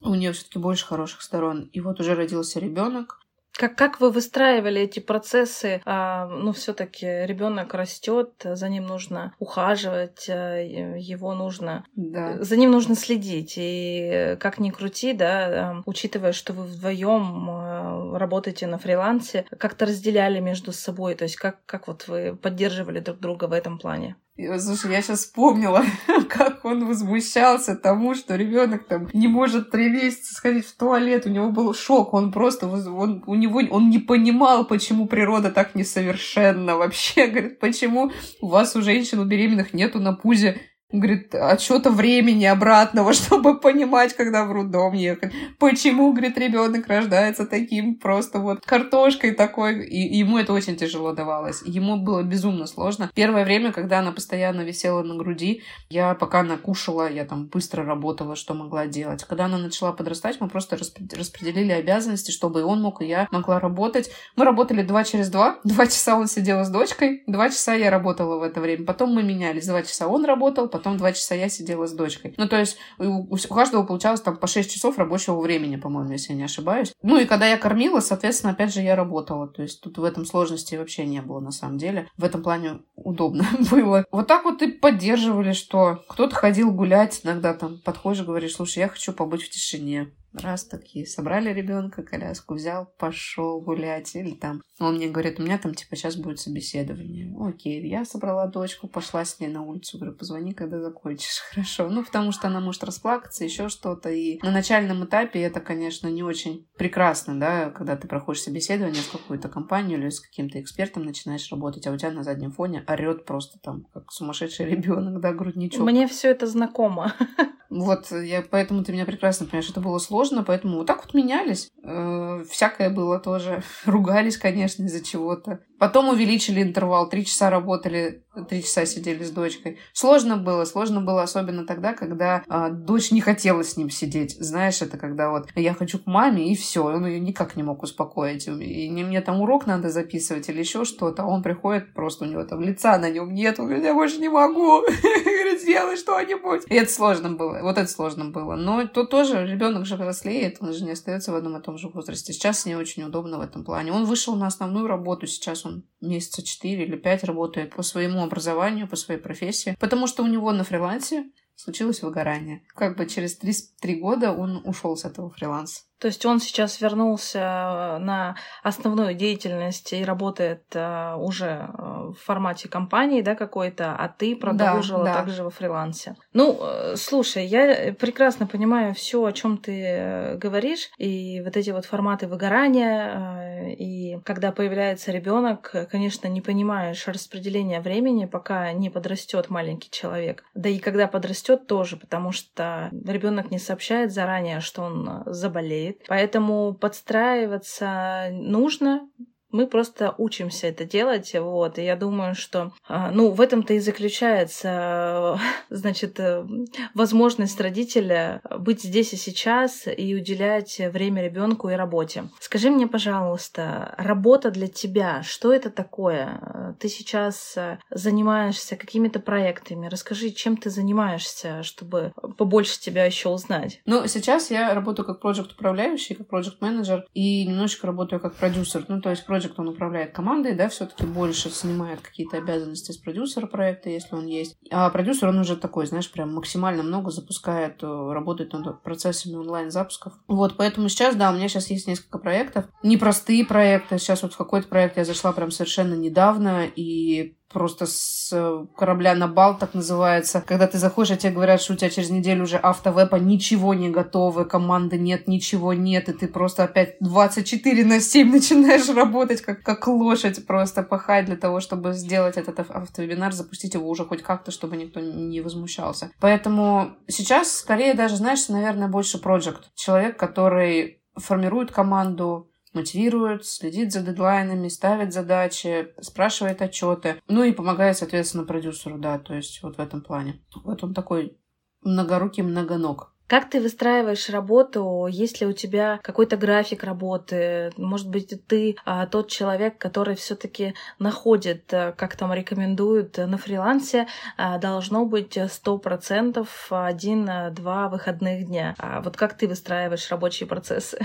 [0.00, 1.70] у нее все-таки больше хороших сторон.
[1.72, 3.20] И вот уже родился ребенок,
[3.58, 5.82] как, как вы выстраивали эти процессы?
[5.84, 12.40] А, ну, все-таки ребенок растет, за ним нужно ухаживать, э, его нужно, да.
[12.40, 13.54] за ним нужно следить.
[13.56, 20.38] И как ни крути, да, учитывая, что вы вдвоем э, работаете на фрилансе, как-то разделяли
[20.38, 24.14] между собой, то есть как, как вот вы поддерживали друг друга в этом плане?
[24.58, 25.84] Слушай, я сейчас вспомнила,
[26.28, 31.26] как он возмущался тому, что ребенок там не может три месяца сходить в туалет.
[31.26, 32.14] У него был шок.
[32.14, 37.26] Он просто, он, у него, он не понимал, почему природа так несовершенна вообще.
[37.28, 43.12] Говорит, почему у вас у женщин, у беременных нету на пузе Говорит, отчета времени обратного,
[43.12, 45.34] чтобы понимать, когда в роддом ехать.
[45.58, 49.84] Почему, говорит, ребенок рождается таким просто вот картошкой такой.
[49.84, 51.60] И ему это очень тяжело давалось.
[51.66, 53.10] Ему было безумно сложно.
[53.14, 57.84] Первое время, когда она постоянно висела на груди, я пока она кушала, я там быстро
[57.84, 59.24] работала, что могла делать.
[59.24, 63.60] Когда она начала подрастать, мы просто распределили обязанности, чтобы и он мог, и я могла
[63.60, 64.10] работать.
[64.36, 65.58] Мы работали два через два.
[65.64, 68.86] Два часа он сидел с дочкой, два часа я работала в это время.
[68.86, 69.66] Потом мы менялись.
[69.66, 72.34] Два часа он работал, потом два часа я сидела с дочкой.
[72.36, 76.32] Ну, то есть у, у каждого получалось там по 6 часов рабочего времени, по-моему, если
[76.32, 76.92] я не ошибаюсь.
[77.02, 79.48] Ну, и когда я кормила, соответственно, опять же, я работала.
[79.48, 82.08] То есть тут в этом сложности вообще не было, на самом деле.
[82.16, 84.04] В этом плане удобно было.
[84.10, 88.88] Вот так вот и поддерживали, что кто-то ходил гулять, иногда там подходишь, говоришь, слушай, я
[88.88, 94.14] хочу побыть в тишине раз такие собрали ребенка, коляску взял, пошел гулять.
[94.14, 97.34] Или там он мне говорит, у меня там типа сейчас будет собеседование.
[97.40, 99.98] Окей, я собрала дочку, пошла с ней на улицу.
[99.98, 101.40] Говорю, позвони, когда закончишь.
[101.50, 101.88] Хорошо.
[101.88, 104.10] Ну, потому что она может расплакаться, еще что-то.
[104.10, 109.10] И на начальном этапе это, конечно, не очень прекрасно, да, когда ты проходишь собеседование в
[109.10, 113.24] какую-то компанию или с каким-то экспертом начинаешь работать, а у тебя на заднем фоне орет
[113.24, 115.80] просто там, как сумасшедший ребенок, да, грудничок.
[115.80, 117.14] Мне все это знакомо.
[117.70, 121.70] Вот, я, поэтому ты меня прекрасно понимаешь, это было сложно, поэтому вот так вот менялись.
[121.82, 123.62] Э, всякое было тоже.
[123.84, 125.60] Ругались, конечно, из-за чего-то.
[125.78, 127.08] Потом увеличили интервал.
[127.08, 129.78] Три часа работали, три часа сидели с дочкой.
[129.92, 130.64] Сложно было.
[130.64, 134.36] Сложно было особенно тогда, когда э, дочь не хотела с ним сидеть.
[134.38, 136.84] Знаешь, это когда вот я хочу к маме, и все.
[136.84, 138.48] Он ее никак не мог успокоить.
[138.48, 141.22] И не мне там урок надо записывать или еще что-то.
[141.22, 143.60] А он приходит, просто у него там лица на нем нет.
[143.60, 144.82] Он говорит, я больше не могу.
[145.28, 146.62] Говорит, сделай что-нибудь.
[146.68, 147.60] И это сложно было.
[147.62, 148.56] Вот это сложно было.
[148.56, 151.88] Но тут тоже ребенок же взрослеет, он же не остается в одном и том уже
[151.88, 152.32] возрасте.
[152.32, 153.92] Сейчас с ней очень удобно в этом плане.
[153.92, 158.88] Он вышел на основную работу, сейчас он месяца 4 или 5 работает по своему образованию,
[158.88, 162.62] по своей профессии, потому что у него на фрилансе случилось выгорание.
[162.74, 165.82] Как бы через 3, 3 года он ушел с этого фриланса.
[166.00, 172.14] То есть он сейчас вернулся э, на основную деятельность и работает э, уже э, в
[172.14, 175.18] формате компании, да, какой-то, а ты продолжила да, да.
[175.18, 176.14] также во фрилансе.
[176.32, 176.60] Ну,
[176.94, 183.74] слушай, я прекрасно понимаю все, о чем ты говоришь, и вот эти вот форматы выгорания,
[183.76, 190.44] и когда появляется ребенок, конечно, не понимаешь распределения времени, пока не подрастет маленький человек.
[190.54, 196.04] Да и когда подрастет тоже, потому что ребенок не сообщает заранее, что он заболеет болеет.
[196.08, 199.08] Поэтому подстраиваться нужно,
[199.50, 203.78] мы просто учимся это делать, вот, и я думаю, что, а, ну, в этом-то и
[203.78, 205.38] заключается,
[205.70, 206.46] значит, э,
[206.94, 212.28] возможность родителя быть здесь и сейчас и уделять время ребенку и работе.
[212.40, 216.76] Скажи мне, пожалуйста, работа для тебя, что это такое?
[216.78, 223.80] Ты сейчас э, занимаешься какими-то проектами, расскажи, чем ты занимаешься, чтобы побольше тебя еще узнать.
[223.86, 228.84] Ну, сейчас я работаю как проект управляющий, как проект менеджер и немножечко работаю как продюсер,
[228.88, 233.46] ну, то есть Project он управляет командой, да, все-таки больше снимает какие-то обязанности с продюсера
[233.46, 234.56] проекта, если он есть.
[234.70, 240.14] А продюсер, он уже такой, знаешь, прям максимально много запускает, э, работает над процессами онлайн-запусков.
[240.26, 242.66] Вот, поэтому сейчас, да, у меня сейчас есть несколько проектов.
[242.82, 243.98] Непростые проекты.
[243.98, 249.14] Сейчас вот в какой-то проект я зашла прям совершенно недавно, и просто с э, корабля
[249.14, 250.42] на бал, так называется.
[250.46, 253.88] Когда ты заходишь, а тебе говорят, что у тебя через неделю уже автовепа ничего не
[253.88, 259.62] готовы, команды нет, ничего нет, и ты просто опять 24 на 7 начинаешь работать, как,
[259.62, 264.50] как лошадь, просто пахать для того, чтобы сделать этот автовебинар, запустить его уже хоть как-то,
[264.50, 266.10] чтобы никто не возмущался.
[266.20, 269.38] Поэтому сейчас, скорее даже, знаешь, наверное, больше проект.
[269.74, 277.96] Человек, который формирует команду, мотивирует, следит за дедлайнами, ставит задачи, спрашивает отчеты, ну и помогает,
[277.96, 280.40] соответственно, продюсеру, да, то есть вот в этом плане.
[280.64, 281.36] Вот он такой
[281.82, 283.14] многорукий многоног.
[283.28, 285.06] Как ты выстраиваешь работу?
[285.10, 287.70] Есть ли у тебя какой-то график работы?
[287.76, 294.06] Может быть, ты а, тот человек, который все-таки находит, а, как там рекомендуют на фрилансе,
[294.38, 298.74] а, должно быть сто процентов один-два выходных дня.
[298.78, 300.98] А вот как ты выстраиваешь рабочие процессы?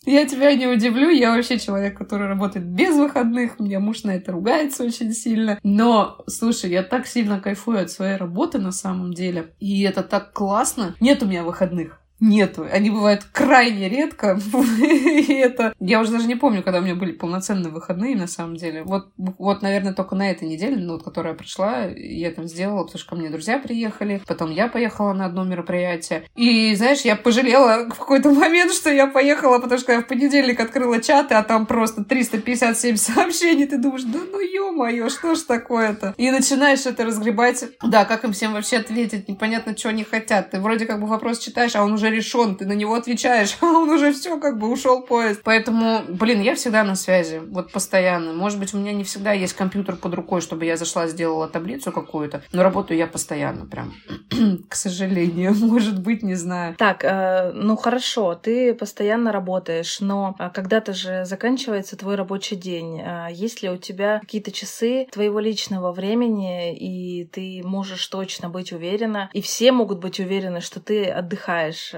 [0.04, 4.32] Я тебя не удивлю, я вообще человек, который работает без выходных, мне муж на это
[4.32, 5.58] ругается очень сильно.
[5.62, 10.32] Но, слушай, я так сильно кайфую от своей работы на самом деле, и это так
[10.32, 10.63] классно.
[11.00, 12.66] Нет у меня выходных нету.
[12.70, 14.38] Они бывают крайне редко.
[14.82, 15.74] и это...
[15.80, 18.82] Я уже даже не помню, когда у меня были полноценные выходные, на самом деле.
[18.82, 22.98] Вот, вот наверное, только на этой неделе, ну, вот, которая пришла, я там сделала, потому
[22.98, 24.22] что ко мне друзья приехали.
[24.26, 26.24] Потом я поехала на одно мероприятие.
[26.34, 30.60] И, знаешь, я пожалела в какой-то момент, что я поехала, потому что я в понедельник
[30.60, 33.66] открыла чаты, а там просто 357 сообщений.
[33.66, 36.14] Ты думаешь, да ну ё-моё, что ж такое-то?
[36.16, 37.64] И начинаешь это разгребать.
[37.82, 39.28] Да, как им всем вообще ответить?
[39.28, 40.50] Непонятно, что они хотят.
[40.50, 43.66] Ты вроде как бы вопрос читаешь, а он уже решен, ты на него отвечаешь, а
[43.66, 45.40] он уже все как бы ушел поезд.
[45.44, 48.32] Поэтому, блин, я всегда на связи, вот постоянно.
[48.32, 51.92] Может быть, у меня не всегда есть компьютер под рукой, чтобы я зашла, сделала таблицу
[51.92, 53.94] какую-то, но работаю я постоянно прям.
[54.68, 56.74] К сожалению, может быть, не знаю.
[56.76, 63.00] Так, э, ну хорошо, ты постоянно работаешь, но а, когда-то же заканчивается твой рабочий день.
[63.02, 68.72] А есть ли у тебя какие-то часы твоего личного времени, и ты можешь точно быть
[68.72, 71.93] уверена, и все могут быть уверены, что ты отдыхаешь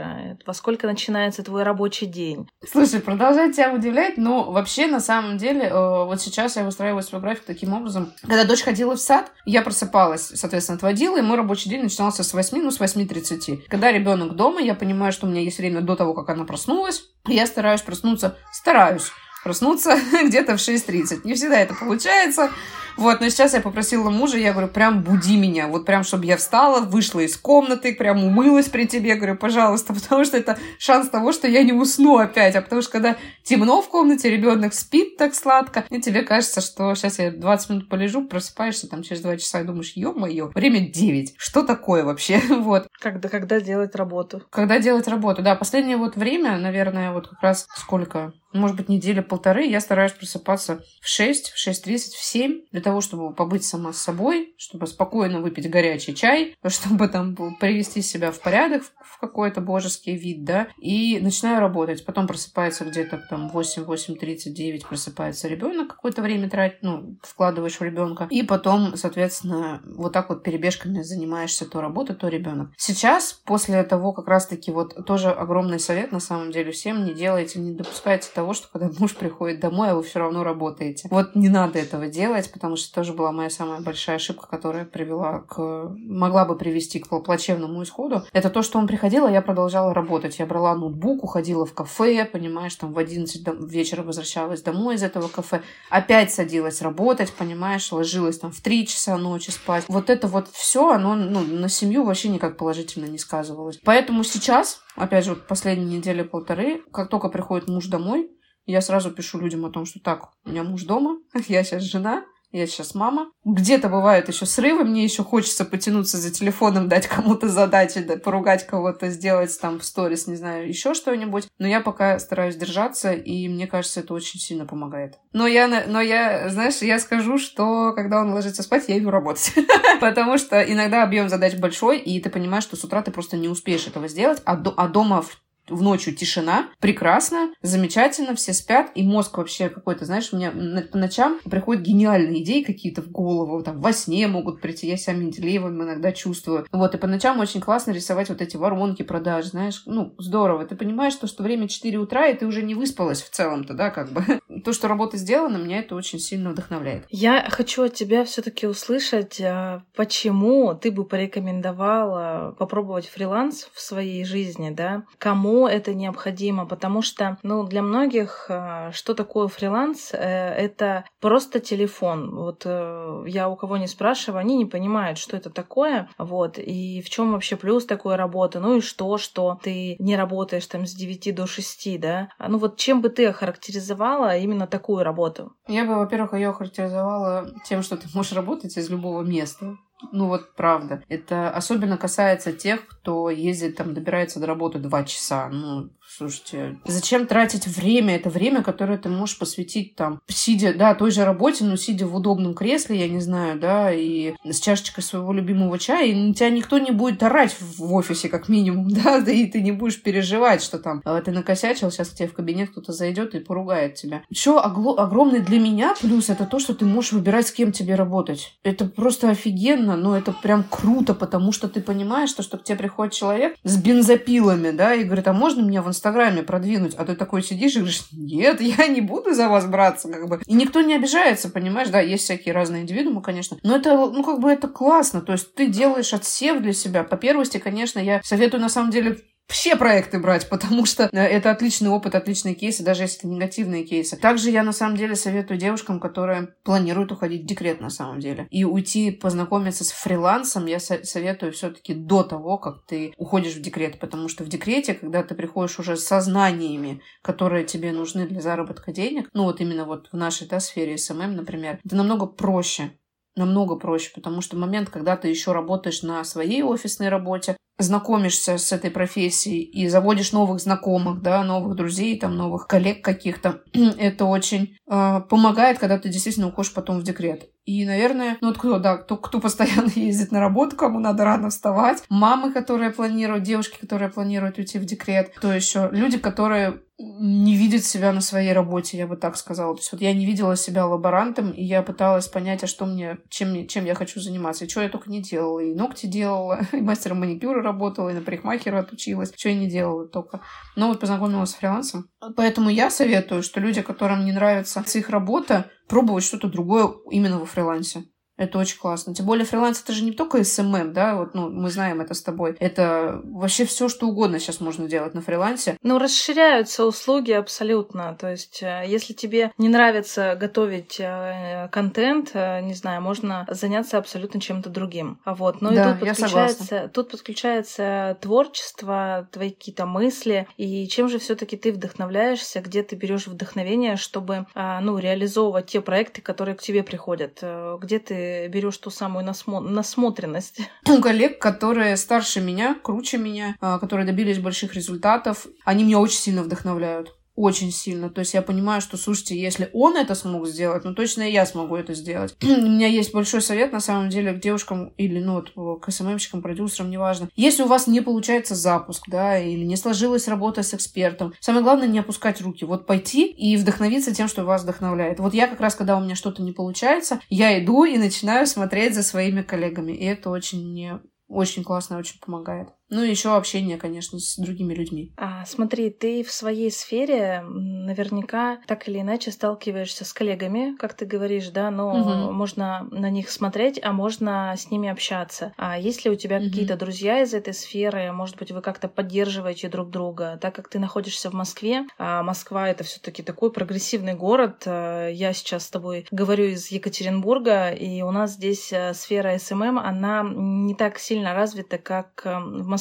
[0.46, 2.48] во сколько начинается твой рабочий день?
[2.70, 7.20] Слушай, продолжает тебя удивлять, но вообще на самом деле э, вот сейчас я выстраиваю свой
[7.20, 8.12] график таким образом.
[8.22, 12.32] Когда дочь ходила в сад, я просыпалась, соответственно, отводила, и мой рабочий день начинался с
[12.32, 13.62] 8, ну, с 8.30.
[13.68, 17.04] Когда ребенок дома, я понимаю, что у меня есть время до того, как она проснулась,
[17.26, 19.10] я стараюсь проснуться, стараюсь
[19.46, 21.20] проснуться где-то в 6.30.
[21.24, 22.50] Не всегда это получается,
[22.96, 26.36] вот, но сейчас я попросила мужа, я говорю, прям буди меня, вот прям, чтобы я
[26.36, 31.32] встала, вышла из комнаты, прям умылась при тебе, говорю, пожалуйста, потому что это шанс того,
[31.32, 35.34] что я не усну опять, а потому что когда темно в комнате, ребенок спит так
[35.34, 39.60] сладко, и тебе кажется, что сейчас я 20 минут полежу, просыпаешься там через 2 часа
[39.60, 42.88] и думаешь, ё-моё, время 9, что такое вообще, вот.
[43.00, 44.42] Когда, когда делать работу?
[44.50, 49.22] Когда делать работу, да, последнее вот время, наверное, вот как раз сколько, может быть, неделя
[49.22, 53.92] полторы, я стараюсь просыпаться в 6, в 6.30, в 7, для того, чтобы побыть сама
[53.92, 59.60] с собой, чтобы спокойно выпить горячий чай, чтобы там привести себя в порядок, в какой-то
[59.60, 62.06] божеский вид, да, и начинаю работать.
[62.06, 68.44] Потом просыпается где-то там 8-8.39, просыпается ребенок, какое-то время тратить, ну, вкладываешь в ребенка, и
[68.44, 72.70] потом, соответственно, вот так вот перебежками занимаешься то работа, то ребенок.
[72.76, 77.58] Сейчас, после того, как раз-таки вот тоже огромный совет, на самом деле, всем не делайте,
[77.58, 81.08] не допускайте того, что когда муж приходит домой, а вы все равно работаете.
[81.10, 85.40] Вот не надо этого делать, потому что тоже была моя самая большая ошибка, которая привела
[85.40, 85.90] к...
[85.96, 88.24] могла бы привести к плачевному исходу.
[88.32, 90.38] Это то, что он приходил, а я продолжала работать.
[90.38, 95.28] Я брала ноутбук, уходила в кафе, понимаешь, там в 11 вечера возвращалась домой из этого
[95.28, 99.84] кафе, опять садилась работать, понимаешь, ложилась там в 3 часа ночи спать.
[99.88, 103.78] Вот это вот все, оно ну, на семью вообще никак положительно не сказывалось.
[103.84, 108.30] Поэтому сейчас, опять же, вот последние недели полторы, как только приходит муж домой,
[108.66, 112.24] я сразу пишу людям о том, что так, у меня муж дома, я сейчас жена,
[112.56, 113.30] я сейчас мама.
[113.44, 118.66] Где-то бывают еще срывы, мне еще хочется потянуться за телефоном, дать кому-то задачи, да, поругать
[118.66, 121.48] кого-то, сделать там в сторис, не знаю, еще что-нибудь.
[121.58, 125.18] Но я пока стараюсь держаться, и мне кажется, это очень сильно помогает.
[125.32, 129.52] Но я, но я, знаешь, я скажу, что когда он ложится спать, я иду работать.
[130.00, 133.48] Потому что иногда объем задач большой, и ты понимаешь, что с утра ты просто не
[133.48, 139.02] успеешь этого сделать, а, а дома в в ночью тишина, прекрасно, замечательно, все спят, и
[139.02, 140.52] мозг вообще какой-то, знаешь, у меня
[140.90, 145.14] по ночам приходят гениальные идеи какие-то в голову, там, во сне могут прийти, я себя
[145.14, 146.66] Менделеевым иногда чувствую.
[146.72, 150.64] Вот, и по ночам очень классно рисовать вот эти воронки продаж, знаешь, ну, здорово.
[150.64, 153.90] Ты понимаешь, то, что время 4 утра, и ты уже не выспалась в целом-то, да,
[153.90, 154.24] как бы.
[154.64, 157.04] То, что работа сделана, меня это очень сильно вдохновляет.
[157.10, 163.80] Я хочу от тебя все таки услышать, а, почему ты бы порекомендовала попробовать фриланс в
[163.80, 170.10] своей жизни, да, кому это необходимо, потому что, ну, для многих, э, что такое фриланс,
[170.12, 172.34] э, это просто телефон.
[172.34, 177.00] Вот э, я у кого не спрашиваю, они не понимают, что это такое, вот, и
[177.00, 180.92] в чем вообще плюс такой работы, ну и что, что ты не работаешь там с
[180.92, 185.52] 9 до 6, да, а, ну вот чем бы ты охарактеризовала именно такую работу?
[185.68, 189.76] Я бы, во-первых, ее охарактеризовала тем, что ты можешь работать из любого места.
[190.12, 191.02] Ну вот правда.
[191.08, 195.48] Это особенно касается тех, кто ездит, там, добирается до работы два часа.
[195.48, 198.16] Ну, Слушайте, зачем тратить время?
[198.16, 202.14] Это время, которое ты можешь посвятить там, сидя, да, той же работе, но сидя в
[202.14, 206.78] удобном кресле, я не знаю, да, и с чашечкой своего любимого чая, и тебя никто
[206.78, 211.02] не будет орать в офисе, как минимум, да, и ты не будешь переживать, что там
[211.04, 214.22] а, ты накосячил, сейчас к тебе в кабинет кто-то зайдет и поругает тебя.
[214.30, 218.56] Еще огромный для меня плюс это то, что ты можешь выбирать, с кем тебе работать.
[218.62, 222.78] Это просто офигенно, но это прям круто, потому что ты понимаешь, что, что к тебе
[222.78, 227.04] приходит человек с бензопилами, да, и говорит, а можно меня в Инстаграм Инстаграме продвинуть, а
[227.04, 230.40] ты такой сидишь и говоришь, нет, я не буду за вас браться, как бы.
[230.46, 234.40] И никто не обижается, понимаешь, да, есть всякие разные индивидуумы, конечно, но это, ну, как
[234.40, 237.04] бы это классно, то есть ты делаешь отсев для себя.
[237.04, 241.50] По первости, конечно, я советую, на самом деле, все проекты брать, потому что э, это
[241.50, 244.16] отличный опыт, отличные кейсы, даже если это негативные кейсы.
[244.16, 248.46] Также я на самом деле советую девушкам, которые планируют уходить в декрет на самом деле.
[248.50, 253.98] И уйти познакомиться с фрилансом я советую все-таки до того, как ты уходишь в декрет,
[253.98, 258.92] потому что в декрете, когда ты приходишь уже с знаниями, которые тебе нужны для заработка
[258.92, 262.92] денег, ну вот именно вот в нашей да, сфере СММ, например, это намного проще
[263.36, 268.72] намного проще, потому что момент, когда ты еще работаешь на своей офисной работе, знакомишься с
[268.72, 273.62] этой профессией и заводишь новых знакомых, да, новых друзей, там, новых коллег каких-то,
[273.98, 277.50] это очень э, помогает, когда ты действительно уходишь потом в декрет.
[277.66, 281.50] И, наверное, ну вот кто, да, кто, кто постоянно ездит на работу, кому надо рано
[281.50, 287.56] вставать, мамы, которые планируют, девушки, которые планируют уйти в декрет, кто еще, люди, которые не
[287.56, 289.74] видят себя на своей работе, я бы так сказала.
[289.74, 293.18] То есть вот я не видела себя лаборантом, и я пыталась понять, а что мне,
[293.28, 295.60] чем, чем я хочу заниматься, и что я только не делала.
[295.60, 299.32] И ногти делала, и мастером маникюра работала, и на парикмахера отучилась.
[299.36, 300.40] Что я не делала только.
[300.74, 302.08] Но вот познакомилась с фрилансом.
[302.36, 307.46] Поэтому я советую, что люди, которым не нравится их работа, пробовать что-то другое именно во
[307.46, 308.04] фрилансе.
[308.36, 309.14] Это очень классно.
[309.14, 312.22] Тем более фриланс это же не только СММ, да, вот, ну, мы знаем это с
[312.22, 312.56] тобой.
[312.60, 315.78] Это вообще все, что угодно сейчас можно делать на фрилансе.
[315.82, 318.14] Ну, расширяются услуги абсолютно.
[318.20, 323.96] То есть, э, если тебе не нравится готовить э, контент, э, не знаю, можно заняться
[323.96, 325.18] абсолютно чем-то другим.
[325.24, 325.62] А вот.
[325.62, 330.46] Ну да, и тут подключается, тут подключается творчество, твои какие-то мысли.
[330.58, 336.20] И чем же все-таки ты вдохновляешься, где ты берешь вдохновение, чтобы, ну, реализовывать те проекты,
[336.20, 337.42] которые к тебе приходят,
[337.80, 339.60] где ты берешь ту самую насмо...
[339.60, 340.60] насмотренность?
[340.88, 346.18] У коллег, которые старше меня, круче меня, а, которые добились больших результатов, они меня очень
[346.18, 347.15] сильно вдохновляют.
[347.36, 348.10] Очень сильно.
[348.10, 351.46] То есть я понимаю, что, слушайте, если он это смог сделать, ну точно и я
[351.46, 352.34] смогу это сделать.
[352.42, 356.42] У меня есть большой совет, на самом деле, к девушкам или, ну, вот, к СММщикам,
[356.42, 357.28] продюсерам, неважно.
[357.36, 361.86] Если у вас не получается запуск, да, или не сложилась работа с экспертом, самое главное
[361.86, 362.64] не опускать руки.
[362.64, 365.20] Вот пойти и вдохновиться тем, что вас вдохновляет.
[365.20, 368.94] Вот я как раз, когда у меня что-то не получается, я иду и начинаю смотреть
[368.94, 369.92] за своими коллегами.
[369.92, 372.68] И это очень мне очень классно, очень помогает.
[372.88, 375.12] Ну и еще общение, конечно, с другими людьми.
[375.16, 381.04] А, смотри, ты в своей сфере наверняка так или иначе сталкиваешься с коллегами, как ты
[381.04, 382.32] говоришь, да, но угу.
[382.32, 385.52] можно на них смотреть, а можно с ними общаться.
[385.56, 386.46] А есть ли у тебя угу.
[386.46, 388.12] какие-то друзья из этой сферы?
[388.12, 392.68] Может быть, вы как-то поддерживаете друг друга, так как ты находишься в Москве, а Москва
[392.68, 394.62] это все-таки такой прогрессивный город.
[394.66, 399.78] А, я сейчас с тобой говорю из Екатеринбурга, и у нас здесь э, сфера СММ,
[399.78, 402.75] она не так сильно развита, как э, в Москве,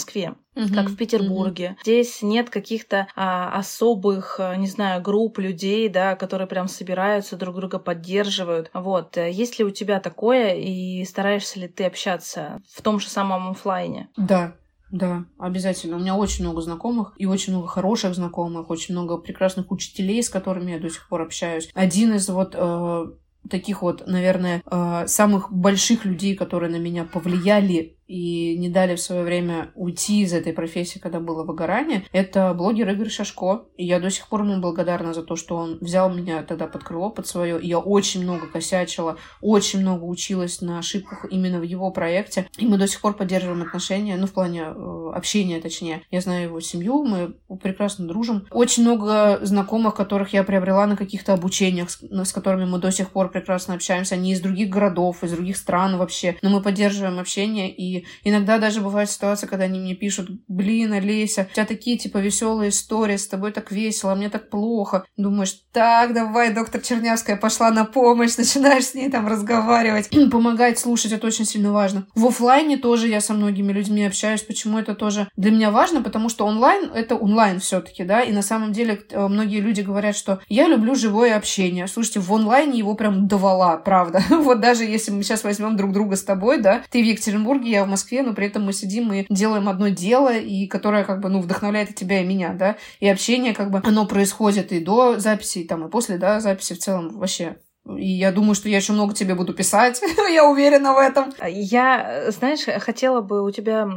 [0.56, 1.72] угу, как в Петербурге.
[1.72, 1.78] Угу.
[1.84, 7.56] Здесь нет каких-то а, особых, а, не знаю, групп людей, да, которые прям собираются, друг
[7.56, 8.70] друга поддерживают.
[8.74, 9.18] Вот.
[9.18, 14.10] Есть ли у тебя такое, и стараешься ли ты общаться в том же самом офлайне?
[14.18, 14.56] Да,
[14.92, 15.98] да, обязательно.
[15.98, 20.30] У меня очень много знакомых и очень много хороших знакомых, очень много прекрасных учителей, с
[20.30, 21.70] которыми я до сих пор общаюсь.
[21.74, 23.06] Один из вот э,
[23.50, 29.02] таких вот, наверное, э, самых больших людей, которые на меня повлияли и не дали в
[29.02, 33.66] свое время уйти из этой профессии, когда было выгорание, это блогер Игорь Шашко.
[33.78, 36.84] И я до сих пор ему благодарна за то, что он взял меня тогда под
[36.84, 37.60] крыло, под свое.
[37.62, 42.48] Я очень много косячила, очень много училась на ошибках именно в его проекте.
[42.58, 46.04] И мы до сих пор поддерживаем отношения, ну, в плане э, общения, точнее.
[46.12, 48.46] Я знаю его семью, мы прекрасно дружим.
[48.52, 53.10] Очень много знакомых, которых я приобрела на каких-то обучениях, с, с которыми мы до сих
[53.10, 54.16] пор прекрасно общаемся.
[54.16, 56.38] Они из других городов, из других стран вообще.
[56.42, 61.48] Но мы поддерживаем общение, и иногда даже бывает ситуация, когда они мне пишут, блин, Олеся,
[61.50, 65.06] у тебя такие, типа, веселые истории, с тобой так весело, а мне так плохо.
[65.18, 71.12] Думаешь, так, давай, доктор Чернявская пошла на помощь, начинаешь с ней там разговаривать, помогать, слушать,
[71.12, 72.08] это очень сильно важно.
[72.16, 76.30] В офлайне тоже я со многими людьми общаюсь, почему это тоже для меня важно, потому
[76.30, 80.16] что онлайн— это онлайн все таки да, и на самом деле э, многие люди говорят,
[80.16, 81.88] что я люблю живое общение.
[81.88, 84.24] Слушайте, в онлайне его прям давала, правда.
[84.30, 87.85] вот даже если мы сейчас возьмем друг друга с тобой, да, ты в Екатеринбурге, я
[87.86, 91.30] в Москве, но при этом мы сидим и делаем одно дело, и которое как бы,
[91.30, 95.20] ну, вдохновляет и тебя, и меня, да, и общение как бы, оно происходит и до
[95.20, 97.58] записи, и там, и после, да, записи в целом вообще
[97.88, 100.02] и я думаю, что я еще много тебе буду писать.
[100.34, 101.32] я уверена в этом.
[101.48, 103.88] Я, знаешь, хотела бы у тебя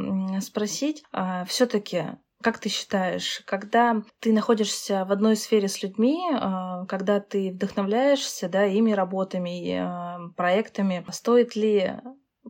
[0.41, 2.05] спросить, а, все-таки
[2.41, 8.47] как ты считаешь, когда ты находишься в одной сфере с людьми, а, когда ты вдохновляешься
[8.47, 11.95] да, ими работами, а, проектами, стоит ли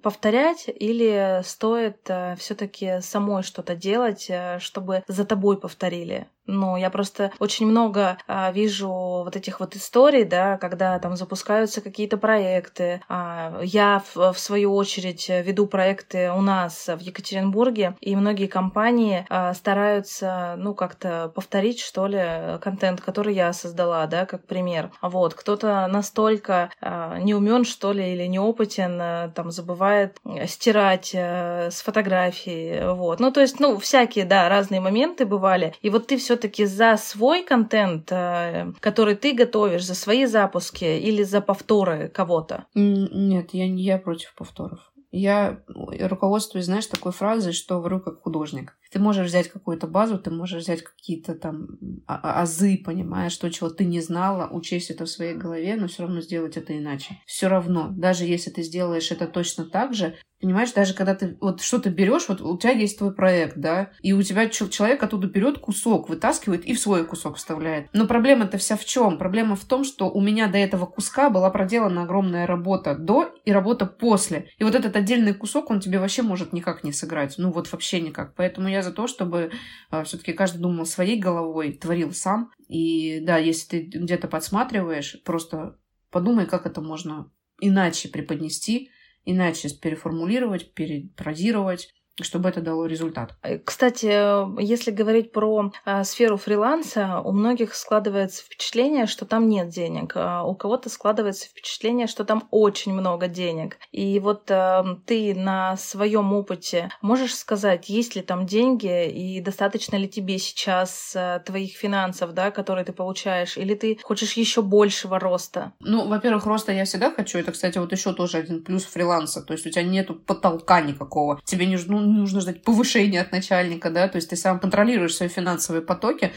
[0.01, 6.27] повторять или стоит э, все-таки самой что-то делать, э, чтобы за тобой повторили?
[6.49, 11.81] Ну, я просто очень много а, вижу вот этих вот историй, да, когда там запускаются
[11.81, 13.01] какие-то проекты.
[13.07, 19.25] А, я, в, в свою очередь, веду проекты у нас в Екатеринбурге, и многие компании
[19.29, 24.91] а, стараются, ну, как-то повторить, что ли, контент, который я создала, да, как пример.
[25.01, 31.69] Вот, кто-то настолько а, не умен, что ли, или неопытен, а, там, забывает стирать а,
[31.69, 33.19] с фотографий, вот.
[33.19, 35.75] Ну, то есть, ну, всякие, да, разные моменты бывали.
[35.81, 40.85] И вот ты все все-таки за свой контент, э, который ты готовишь, за свои запуски
[40.85, 42.65] или за повторы кого-то?
[42.73, 44.79] Нет, я не я против повторов.
[45.11, 48.77] Я руководствуюсь, знаешь, такой фразой, что вру как художник.
[48.91, 51.77] Ты можешь взять какую-то базу, ты можешь взять какие-то там
[52.07, 55.87] а, а, азы, понимаешь, то, чего ты не знала, учесть это в своей голове, но
[55.87, 57.17] все равно сделать это иначе.
[57.25, 61.61] Все равно, даже если ты сделаешь это точно так же, Понимаешь, даже когда ты вот
[61.61, 65.59] что-то берешь, вот у тебя есть твой проект, да, и у тебя человек оттуда берет
[65.59, 67.89] кусок, вытаскивает и в свой кусок вставляет.
[67.91, 69.17] Но проблема-то вся в чем?
[69.17, 73.51] Проблема в том, что у меня до этого куска была проделана огромная работа до и
[73.51, 74.49] работа после.
[74.59, 77.35] И вот этот отдельный кусок, он тебе вообще может никак не сыграть.
[77.37, 78.33] Ну вот вообще никак.
[78.35, 79.51] Поэтому я за то, чтобы
[79.89, 82.51] а, все-таки каждый думал своей головой, творил сам.
[82.67, 85.79] И да, если ты где-то подсматриваешь, просто
[86.11, 88.89] подумай, как это можно иначе преподнести,
[89.25, 91.93] иначе переформулировать, перепродировать,
[92.23, 93.33] чтобы это дало результат.
[93.41, 99.69] Э, кстати, если говорить про а, сферу фриланса, у многих складывается впечатление, что там нет
[99.69, 103.77] денег, а у кого-то складывается впечатление, что там очень много денег.
[103.91, 110.07] И вот ты на своем опыте можешь сказать, есть ли там деньги и достаточно ли
[110.07, 111.15] тебе сейчас
[111.45, 115.73] твоих финансов, да, которые ты получаешь, или ты хочешь еще большего роста?
[115.79, 117.37] Ну, во-первых, роста я всегда хочу.
[117.37, 119.41] Это, кстати, вот еще тоже один плюс фриланса.
[119.41, 121.41] То есть у тебя нету потолка никакого.
[121.43, 125.29] Тебе не нужно нужно ждать повышения от начальника, да, то есть ты сам контролируешь свои
[125.29, 126.31] финансовые потоки,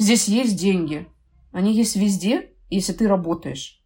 [0.00, 1.06] Здесь есть деньги.
[1.52, 3.79] Они есть везде, если ты работаешь.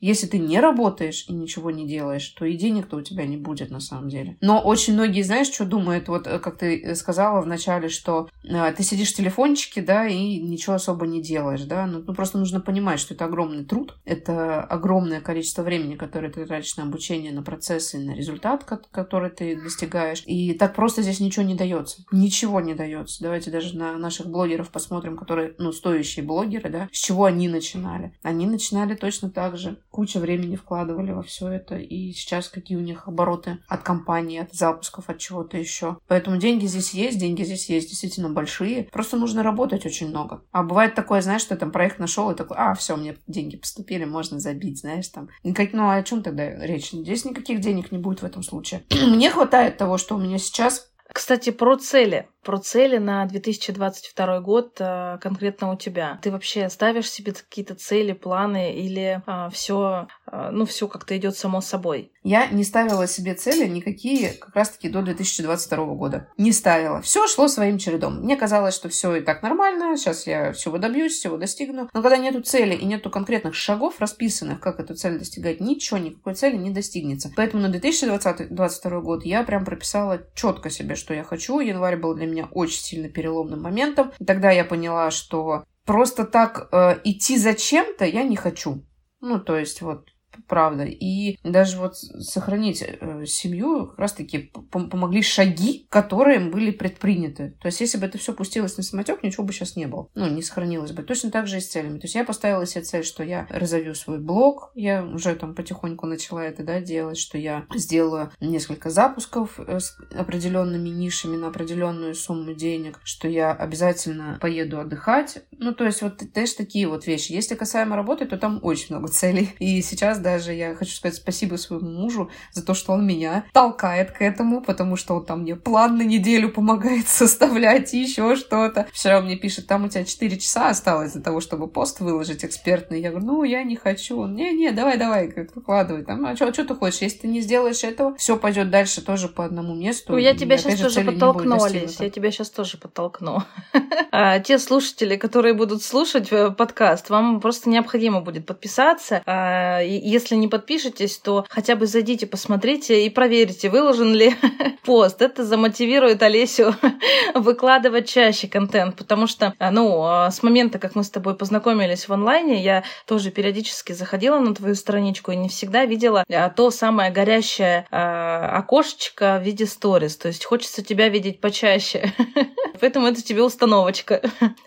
[0.00, 3.70] Если ты не работаешь и ничего не делаешь, то и денег-то у тебя не будет
[3.70, 4.36] на самом деле.
[4.40, 8.82] Но очень многие, знаешь, что думают, вот э, как ты сказала вначале, что э, ты
[8.82, 13.00] сидишь в телефончике, да, и ничего особо не делаешь, да, ну, ну просто нужно понимать,
[13.00, 17.98] что это огромный труд, это огромное количество времени, которое ты тратишь на обучение, на процессы,
[17.98, 23.22] на результат, который ты достигаешь, и так просто здесь ничего не дается, ничего не дается.
[23.22, 28.12] Давайте даже на наших блогеров посмотрим, которые, ну, стоящие блогеры, да, с чего они начинали.
[28.22, 32.82] Они начинали точно так же куча времени вкладывали во все это, и сейчас какие у
[32.82, 35.96] них обороты от компании, от запусков, от чего-то еще.
[36.06, 40.42] Поэтому деньги здесь есть, деньги здесь есть действительно большие, просто нужно работать очень много.
[40.52, 44.04] А бывает такое, знаешь, что там проект нашел и такой, а, все, мне деньги поступили,
[44.04, 45.30] можно забить, знаешь, там.
[45.44, 45.72] Никак...
[45.72, 46.90] Ну, а о чем тогда речь?
[46.90, 48.84] Здесь никаких денег не будет в этом случае.
[48.90, 50.90] Мне хватает того, что у меня сейчас.
[51.10, 56.20] Кстати, про цели про цели на 2022 год а, конкретно у тебя.
[56.22, 61.36] Ты вообще ставишь себе какие-то цели, планы или а, все, а, ну, все как-то идет
[61.36, 62.12] само собой?
[62.22, 66.28] Я не ставила себе цели никакие как раз-таки до 2022 года.
[66.36, 67.02] Не ставила.
[67.02, 68.20] Все шло своим чередом.
[68.20, 71.88] Мне казалось, что все и так нормально, сейчас я всего добьюсь, всего достигну.
[71.92, 76.34] Но когда нету цели и нету конкретных шагов расписанных, как эту цель достигать, ничего, никакой
[76.34, 77.32] цели не достигнется.
[77.34, 81.58] Поэтому на 2022 год я прям прописала четко себе, что я хочу.
[81.58, 84.12] Январь был для меня меня очень сильно переломным моментом.
[84.18, 88.84] И тогда я поняла, что просто так э, идти за чем-то я не хочу.
[89.20, 90.10] Ну, то есть вот
[90.46, 90.84] правда.
[90.84, 97.56] И даже вот сохранить э, семью как раз-таки помогли шаги, которые были предприняты.
[97.60, 100.08] То есть, если бы это все пустилось на самотек, ничего бы сейчас не было.
[100.14, 101.02] Ну, не сохранилось бы.
[101.02, 101.98] Точно так же и с целями.
[101.98, 104.70] То есть, я поставила себе цель, что я разовью свой блог.
[104.74, 109.96] Я уже там потихоньку начала это, да, делать, что я сделаю несколько запусков э, с
[110.14, 115.38] определенными нишами на определенную сумму денег, что я обязательно поеду отдыхать.
[115.52, 117.32] Ну, то есть, вот, знаешь, такие вот вещи.
[117.32, 119.50] Если касаемо работы, то там очень много целей.
[119.58, 124.10] И сейчас даже я хочу сказать спасибо своему мужу за то, что он меня толкает
[124.10, 128.88] к этому, потому что он там мне план на неделю помогает составлять и еще что-то.
[128.92, 132.44] Вчера он мне пишет, там у тебя 4 часа осталось для того, чтобы пост выложить
[132.44, 133.00] экспертный.
[133.00, 134.18] Я говорю, ну, я не хочу.
[134.18, 136.04] Он, не-не, давай-давай, выкладывай.
[136.04, 137.02] Там, а что, что ты хочешь?
[137.02, 140.12] Если ты не сделаешь этого, все пойдет дальше тоже по одному месту.
[140.12, 142.00] Ну, я тебя сейчас тоже подтолкнулись.
[142.00, 143.44] Я тебя сейчас тоже подтолкну.
[144.12, 149.22] А, те слушатели, которые будут слушать э, подкаст, вам просто необходимо будет подписаться.
[149.26, 149.80] А,
[150.16, 154.34] если не подпишетесь, то хотя бы зайдите, посмотрите и проверьте, выложен ли
[154.84, 155.20] пост.
[155.20, 156.74] Это замотивирует Олесю
[157.34, 162.08] выкладывать чаще контент, потому что, а, ну, а, с момента, как мы с тобой познакомились
[162.08, 166.70] в онлайне, я тоже периодически заходила на твою страничку и не всегда видела а, то
[166.70, 170.16] самое горящее окошечко в виде сторис.
[170.16, 172.12] То есть хочется тебя видеть почаще.
[172.80, 174.20] Поэтому это тебе установочка.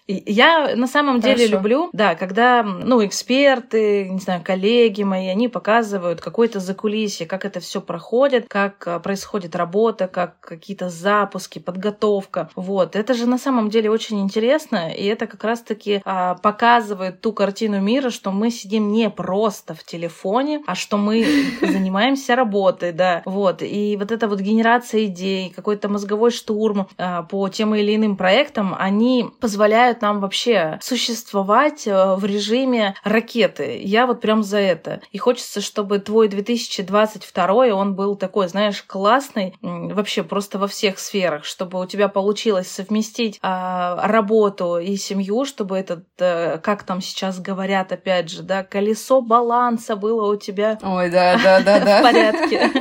[0.07, 1.53] Я на самом деле Хорошо.
[1.53, 7.61] люблю, да, когда, ну, эксперты, не знаю, коллеги мои, они показывают какое-то закулисье, как это
[7.61, 12.49] все проходит, как а, происходит работа, как какие-то запуски, подготовка.
[12.57, 12.97] Вот.
[12.97, 17.79] Это же на самом деле очень интересно, и это как раз-таки а, показывает ту картину
[17.79, 21.25] мира, что мы сидим не просто в телефоне, а что мы
[21.61, 23.21] занимаемся работой, да.
[23.23, 23.61] Вот.
[23.61, 28.75] И вот эта вот генерация идей, какой-то мозговой штурм а, по тем или иным проектам,
[28.77, 33.79] они позволяют нам вообще существовать а, в режиме ракеты.
[33.81, 34.99] Я вот прям за это.
[35.13, 41.45] И хочется чтобы твой 2022 он был такой, знаешь, классный, вообще просто во всех сферах,
[41.45, 47.39] чтобы у тебя получилось совместить а, работу и семью, чтобы этот, а, как там сейчас
[47.39, 51.99] говорят, опять же, да, колесо баланса было у тебя Ой, да, да, да, да.
[51.99, 52.71] в порядке.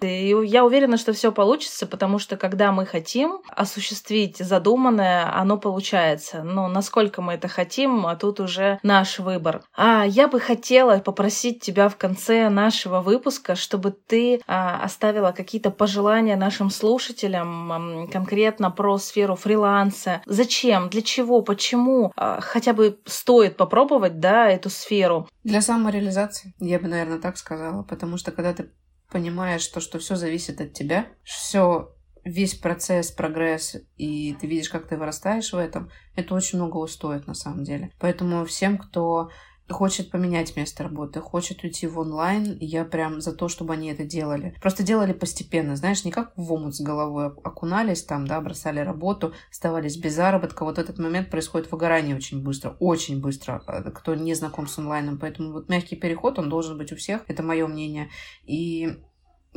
[0.00, 6.42] И я уверена, что все получится, потому что когда мы хотим осуществить задуманное, оно получается.
[6.42, 9.62] Но насколько мы это хотим, а тут уже наш выбор.
[9.76, 15.70] А я бы хотела попросить тебя в конце нашего выпуска, чтобы ты а, оставила какие-то
[15.70, 20.22] пожелания нашим слушателям конкретно про сферу фриланса.
[20.26, 20.88] Зачем?
[20.88, 21.42] Для чего?
[21.42, 22.12] Почему?
[22.16, 25.28] А, хотя бы стоит попробовать, да, эту сферу.
[25.44, 27.82] Для самореализации, я бы, наверное, так сказала.
[27.82, 28.70] Потому что когда ты
[29.10, 34.86] понимаешь то, что все зависит от тебя, все весь процесс, прогресс, и ты видишь, как
[34.86, 37.92] ты вырастаешь в этом, это очень много стоит на самом деле.
[37.98, 39.30] Поэтому всем, кто
[39.68, 44.04] хочет поменять место работы, хочет уйти в онлайн, я прям за то, чтобы они это
[44.04, 44.54] делали.
[44.60, 49.32] Просто делали постепенно, знаешь, не как в омут с головой окунались там, да, бросали работу,
[49.50, 50.64] оставались без заработка.
[50.64, 55.18] Вот этот момент происходит выгорание очень быстро, очень быстро, э, кто не знаком с онлайном.
[55.18, 58.08] Поэтому вот мягкий переход, он должен быть у всех, это мое мнение.
[58.44, 58.98] И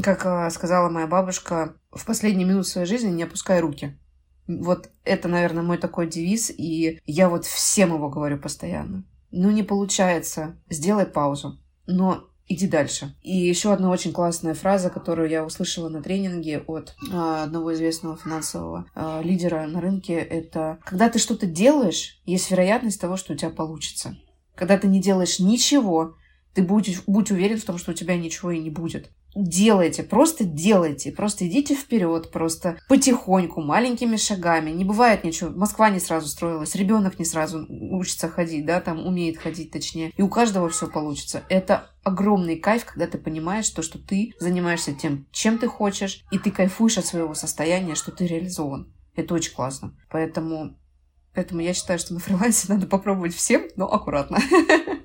[0.02, 3.98] как э, сказала моя бабушка, в последние минуты своей жизни не опускай руки.
[4.48, 9.06] Вот это, наверное, мой такой девиз, и я вот всем его говорю постоянно.
[9.32, 11.60] Ну, не получается, сделай паузу.
[11.88, 13.16] Но иди дальше.
[13.22, 18.18] И еще одна очень классная фраза, которую я услышала на тренинге от э, одного известного
[18.18, 23.36] финансового э, лидера на рынке, это когда ты что-то делаешь, есть вероятность того, что у
[23.36, 24.18] тебя получится.
[24.56, 26.16] Когда ты не делаешь ничего,
[26.54, 30.44] ты будь, будь уверен в том, что у тебя ничего и не будет делайте, просто
[30.44, 34.72] делайте, просто идите вперед, просто потихоньку, маленькими шагами.
[34.72, 35.50] Не бывает ничего.
[35.52, 40.12] Москва не сразу строилась, ребенок не сразу учится ходить, да, там умеет ходить точнее.
[40.18, 41.44] И у каждого все получится.
[41.50, 46.40] Это огромный кайф, когда ты понимаешь то, что ты занимаешься тем, чем ты хочешь, и
[46.40, 48.94] ты кайфуешь от своего состояния, что ты реализован.
[49.16, 49.96] Это очень классно.
[50.10, 50.78] Поэтому,
[51.34, 54.40] поэтому я считаю, что на фрилансе надо попробовать всем, но аккуратно.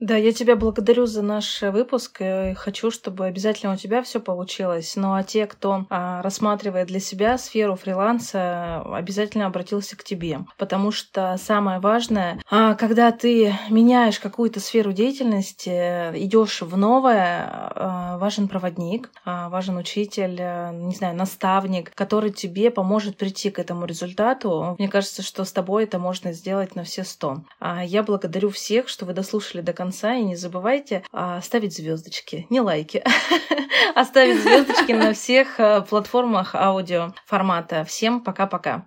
[0.00, 2.22] Да, я тебя благодарю за наш выпуск.
[2.22, 4.94] И хочу, чтобы обязательно у тебя все получилось.
[4.96, 10.40] Ну а те, кто а, рассматривает для себя сферу фриланса, обязательно обратился к тебе.
[10.56, 18.16] Потому что самое важное, а, когда ты меняешь какую-то сферу деятельности, идешь в новое, а,
[18.16, 23.84] важен проводник, а, важен учитель, а, не знаю, наставник, который тебе поможет прийти к этому
[23.84, 24.76] результату.
[24.78, 27.42] Мне кажется, что с тобой это можно сделать на все сто.
[27.58, 30.14] А, я благодарю всех, что вы дослушали до конца конца.
[30.14, 33.02] И не забывайте а, ставить звездочки, не лайки,
[33.94, 37.84] а ставить звездочки на всех а, платформах аудио формата.
[37.84, 38.86] Всем пока-пока.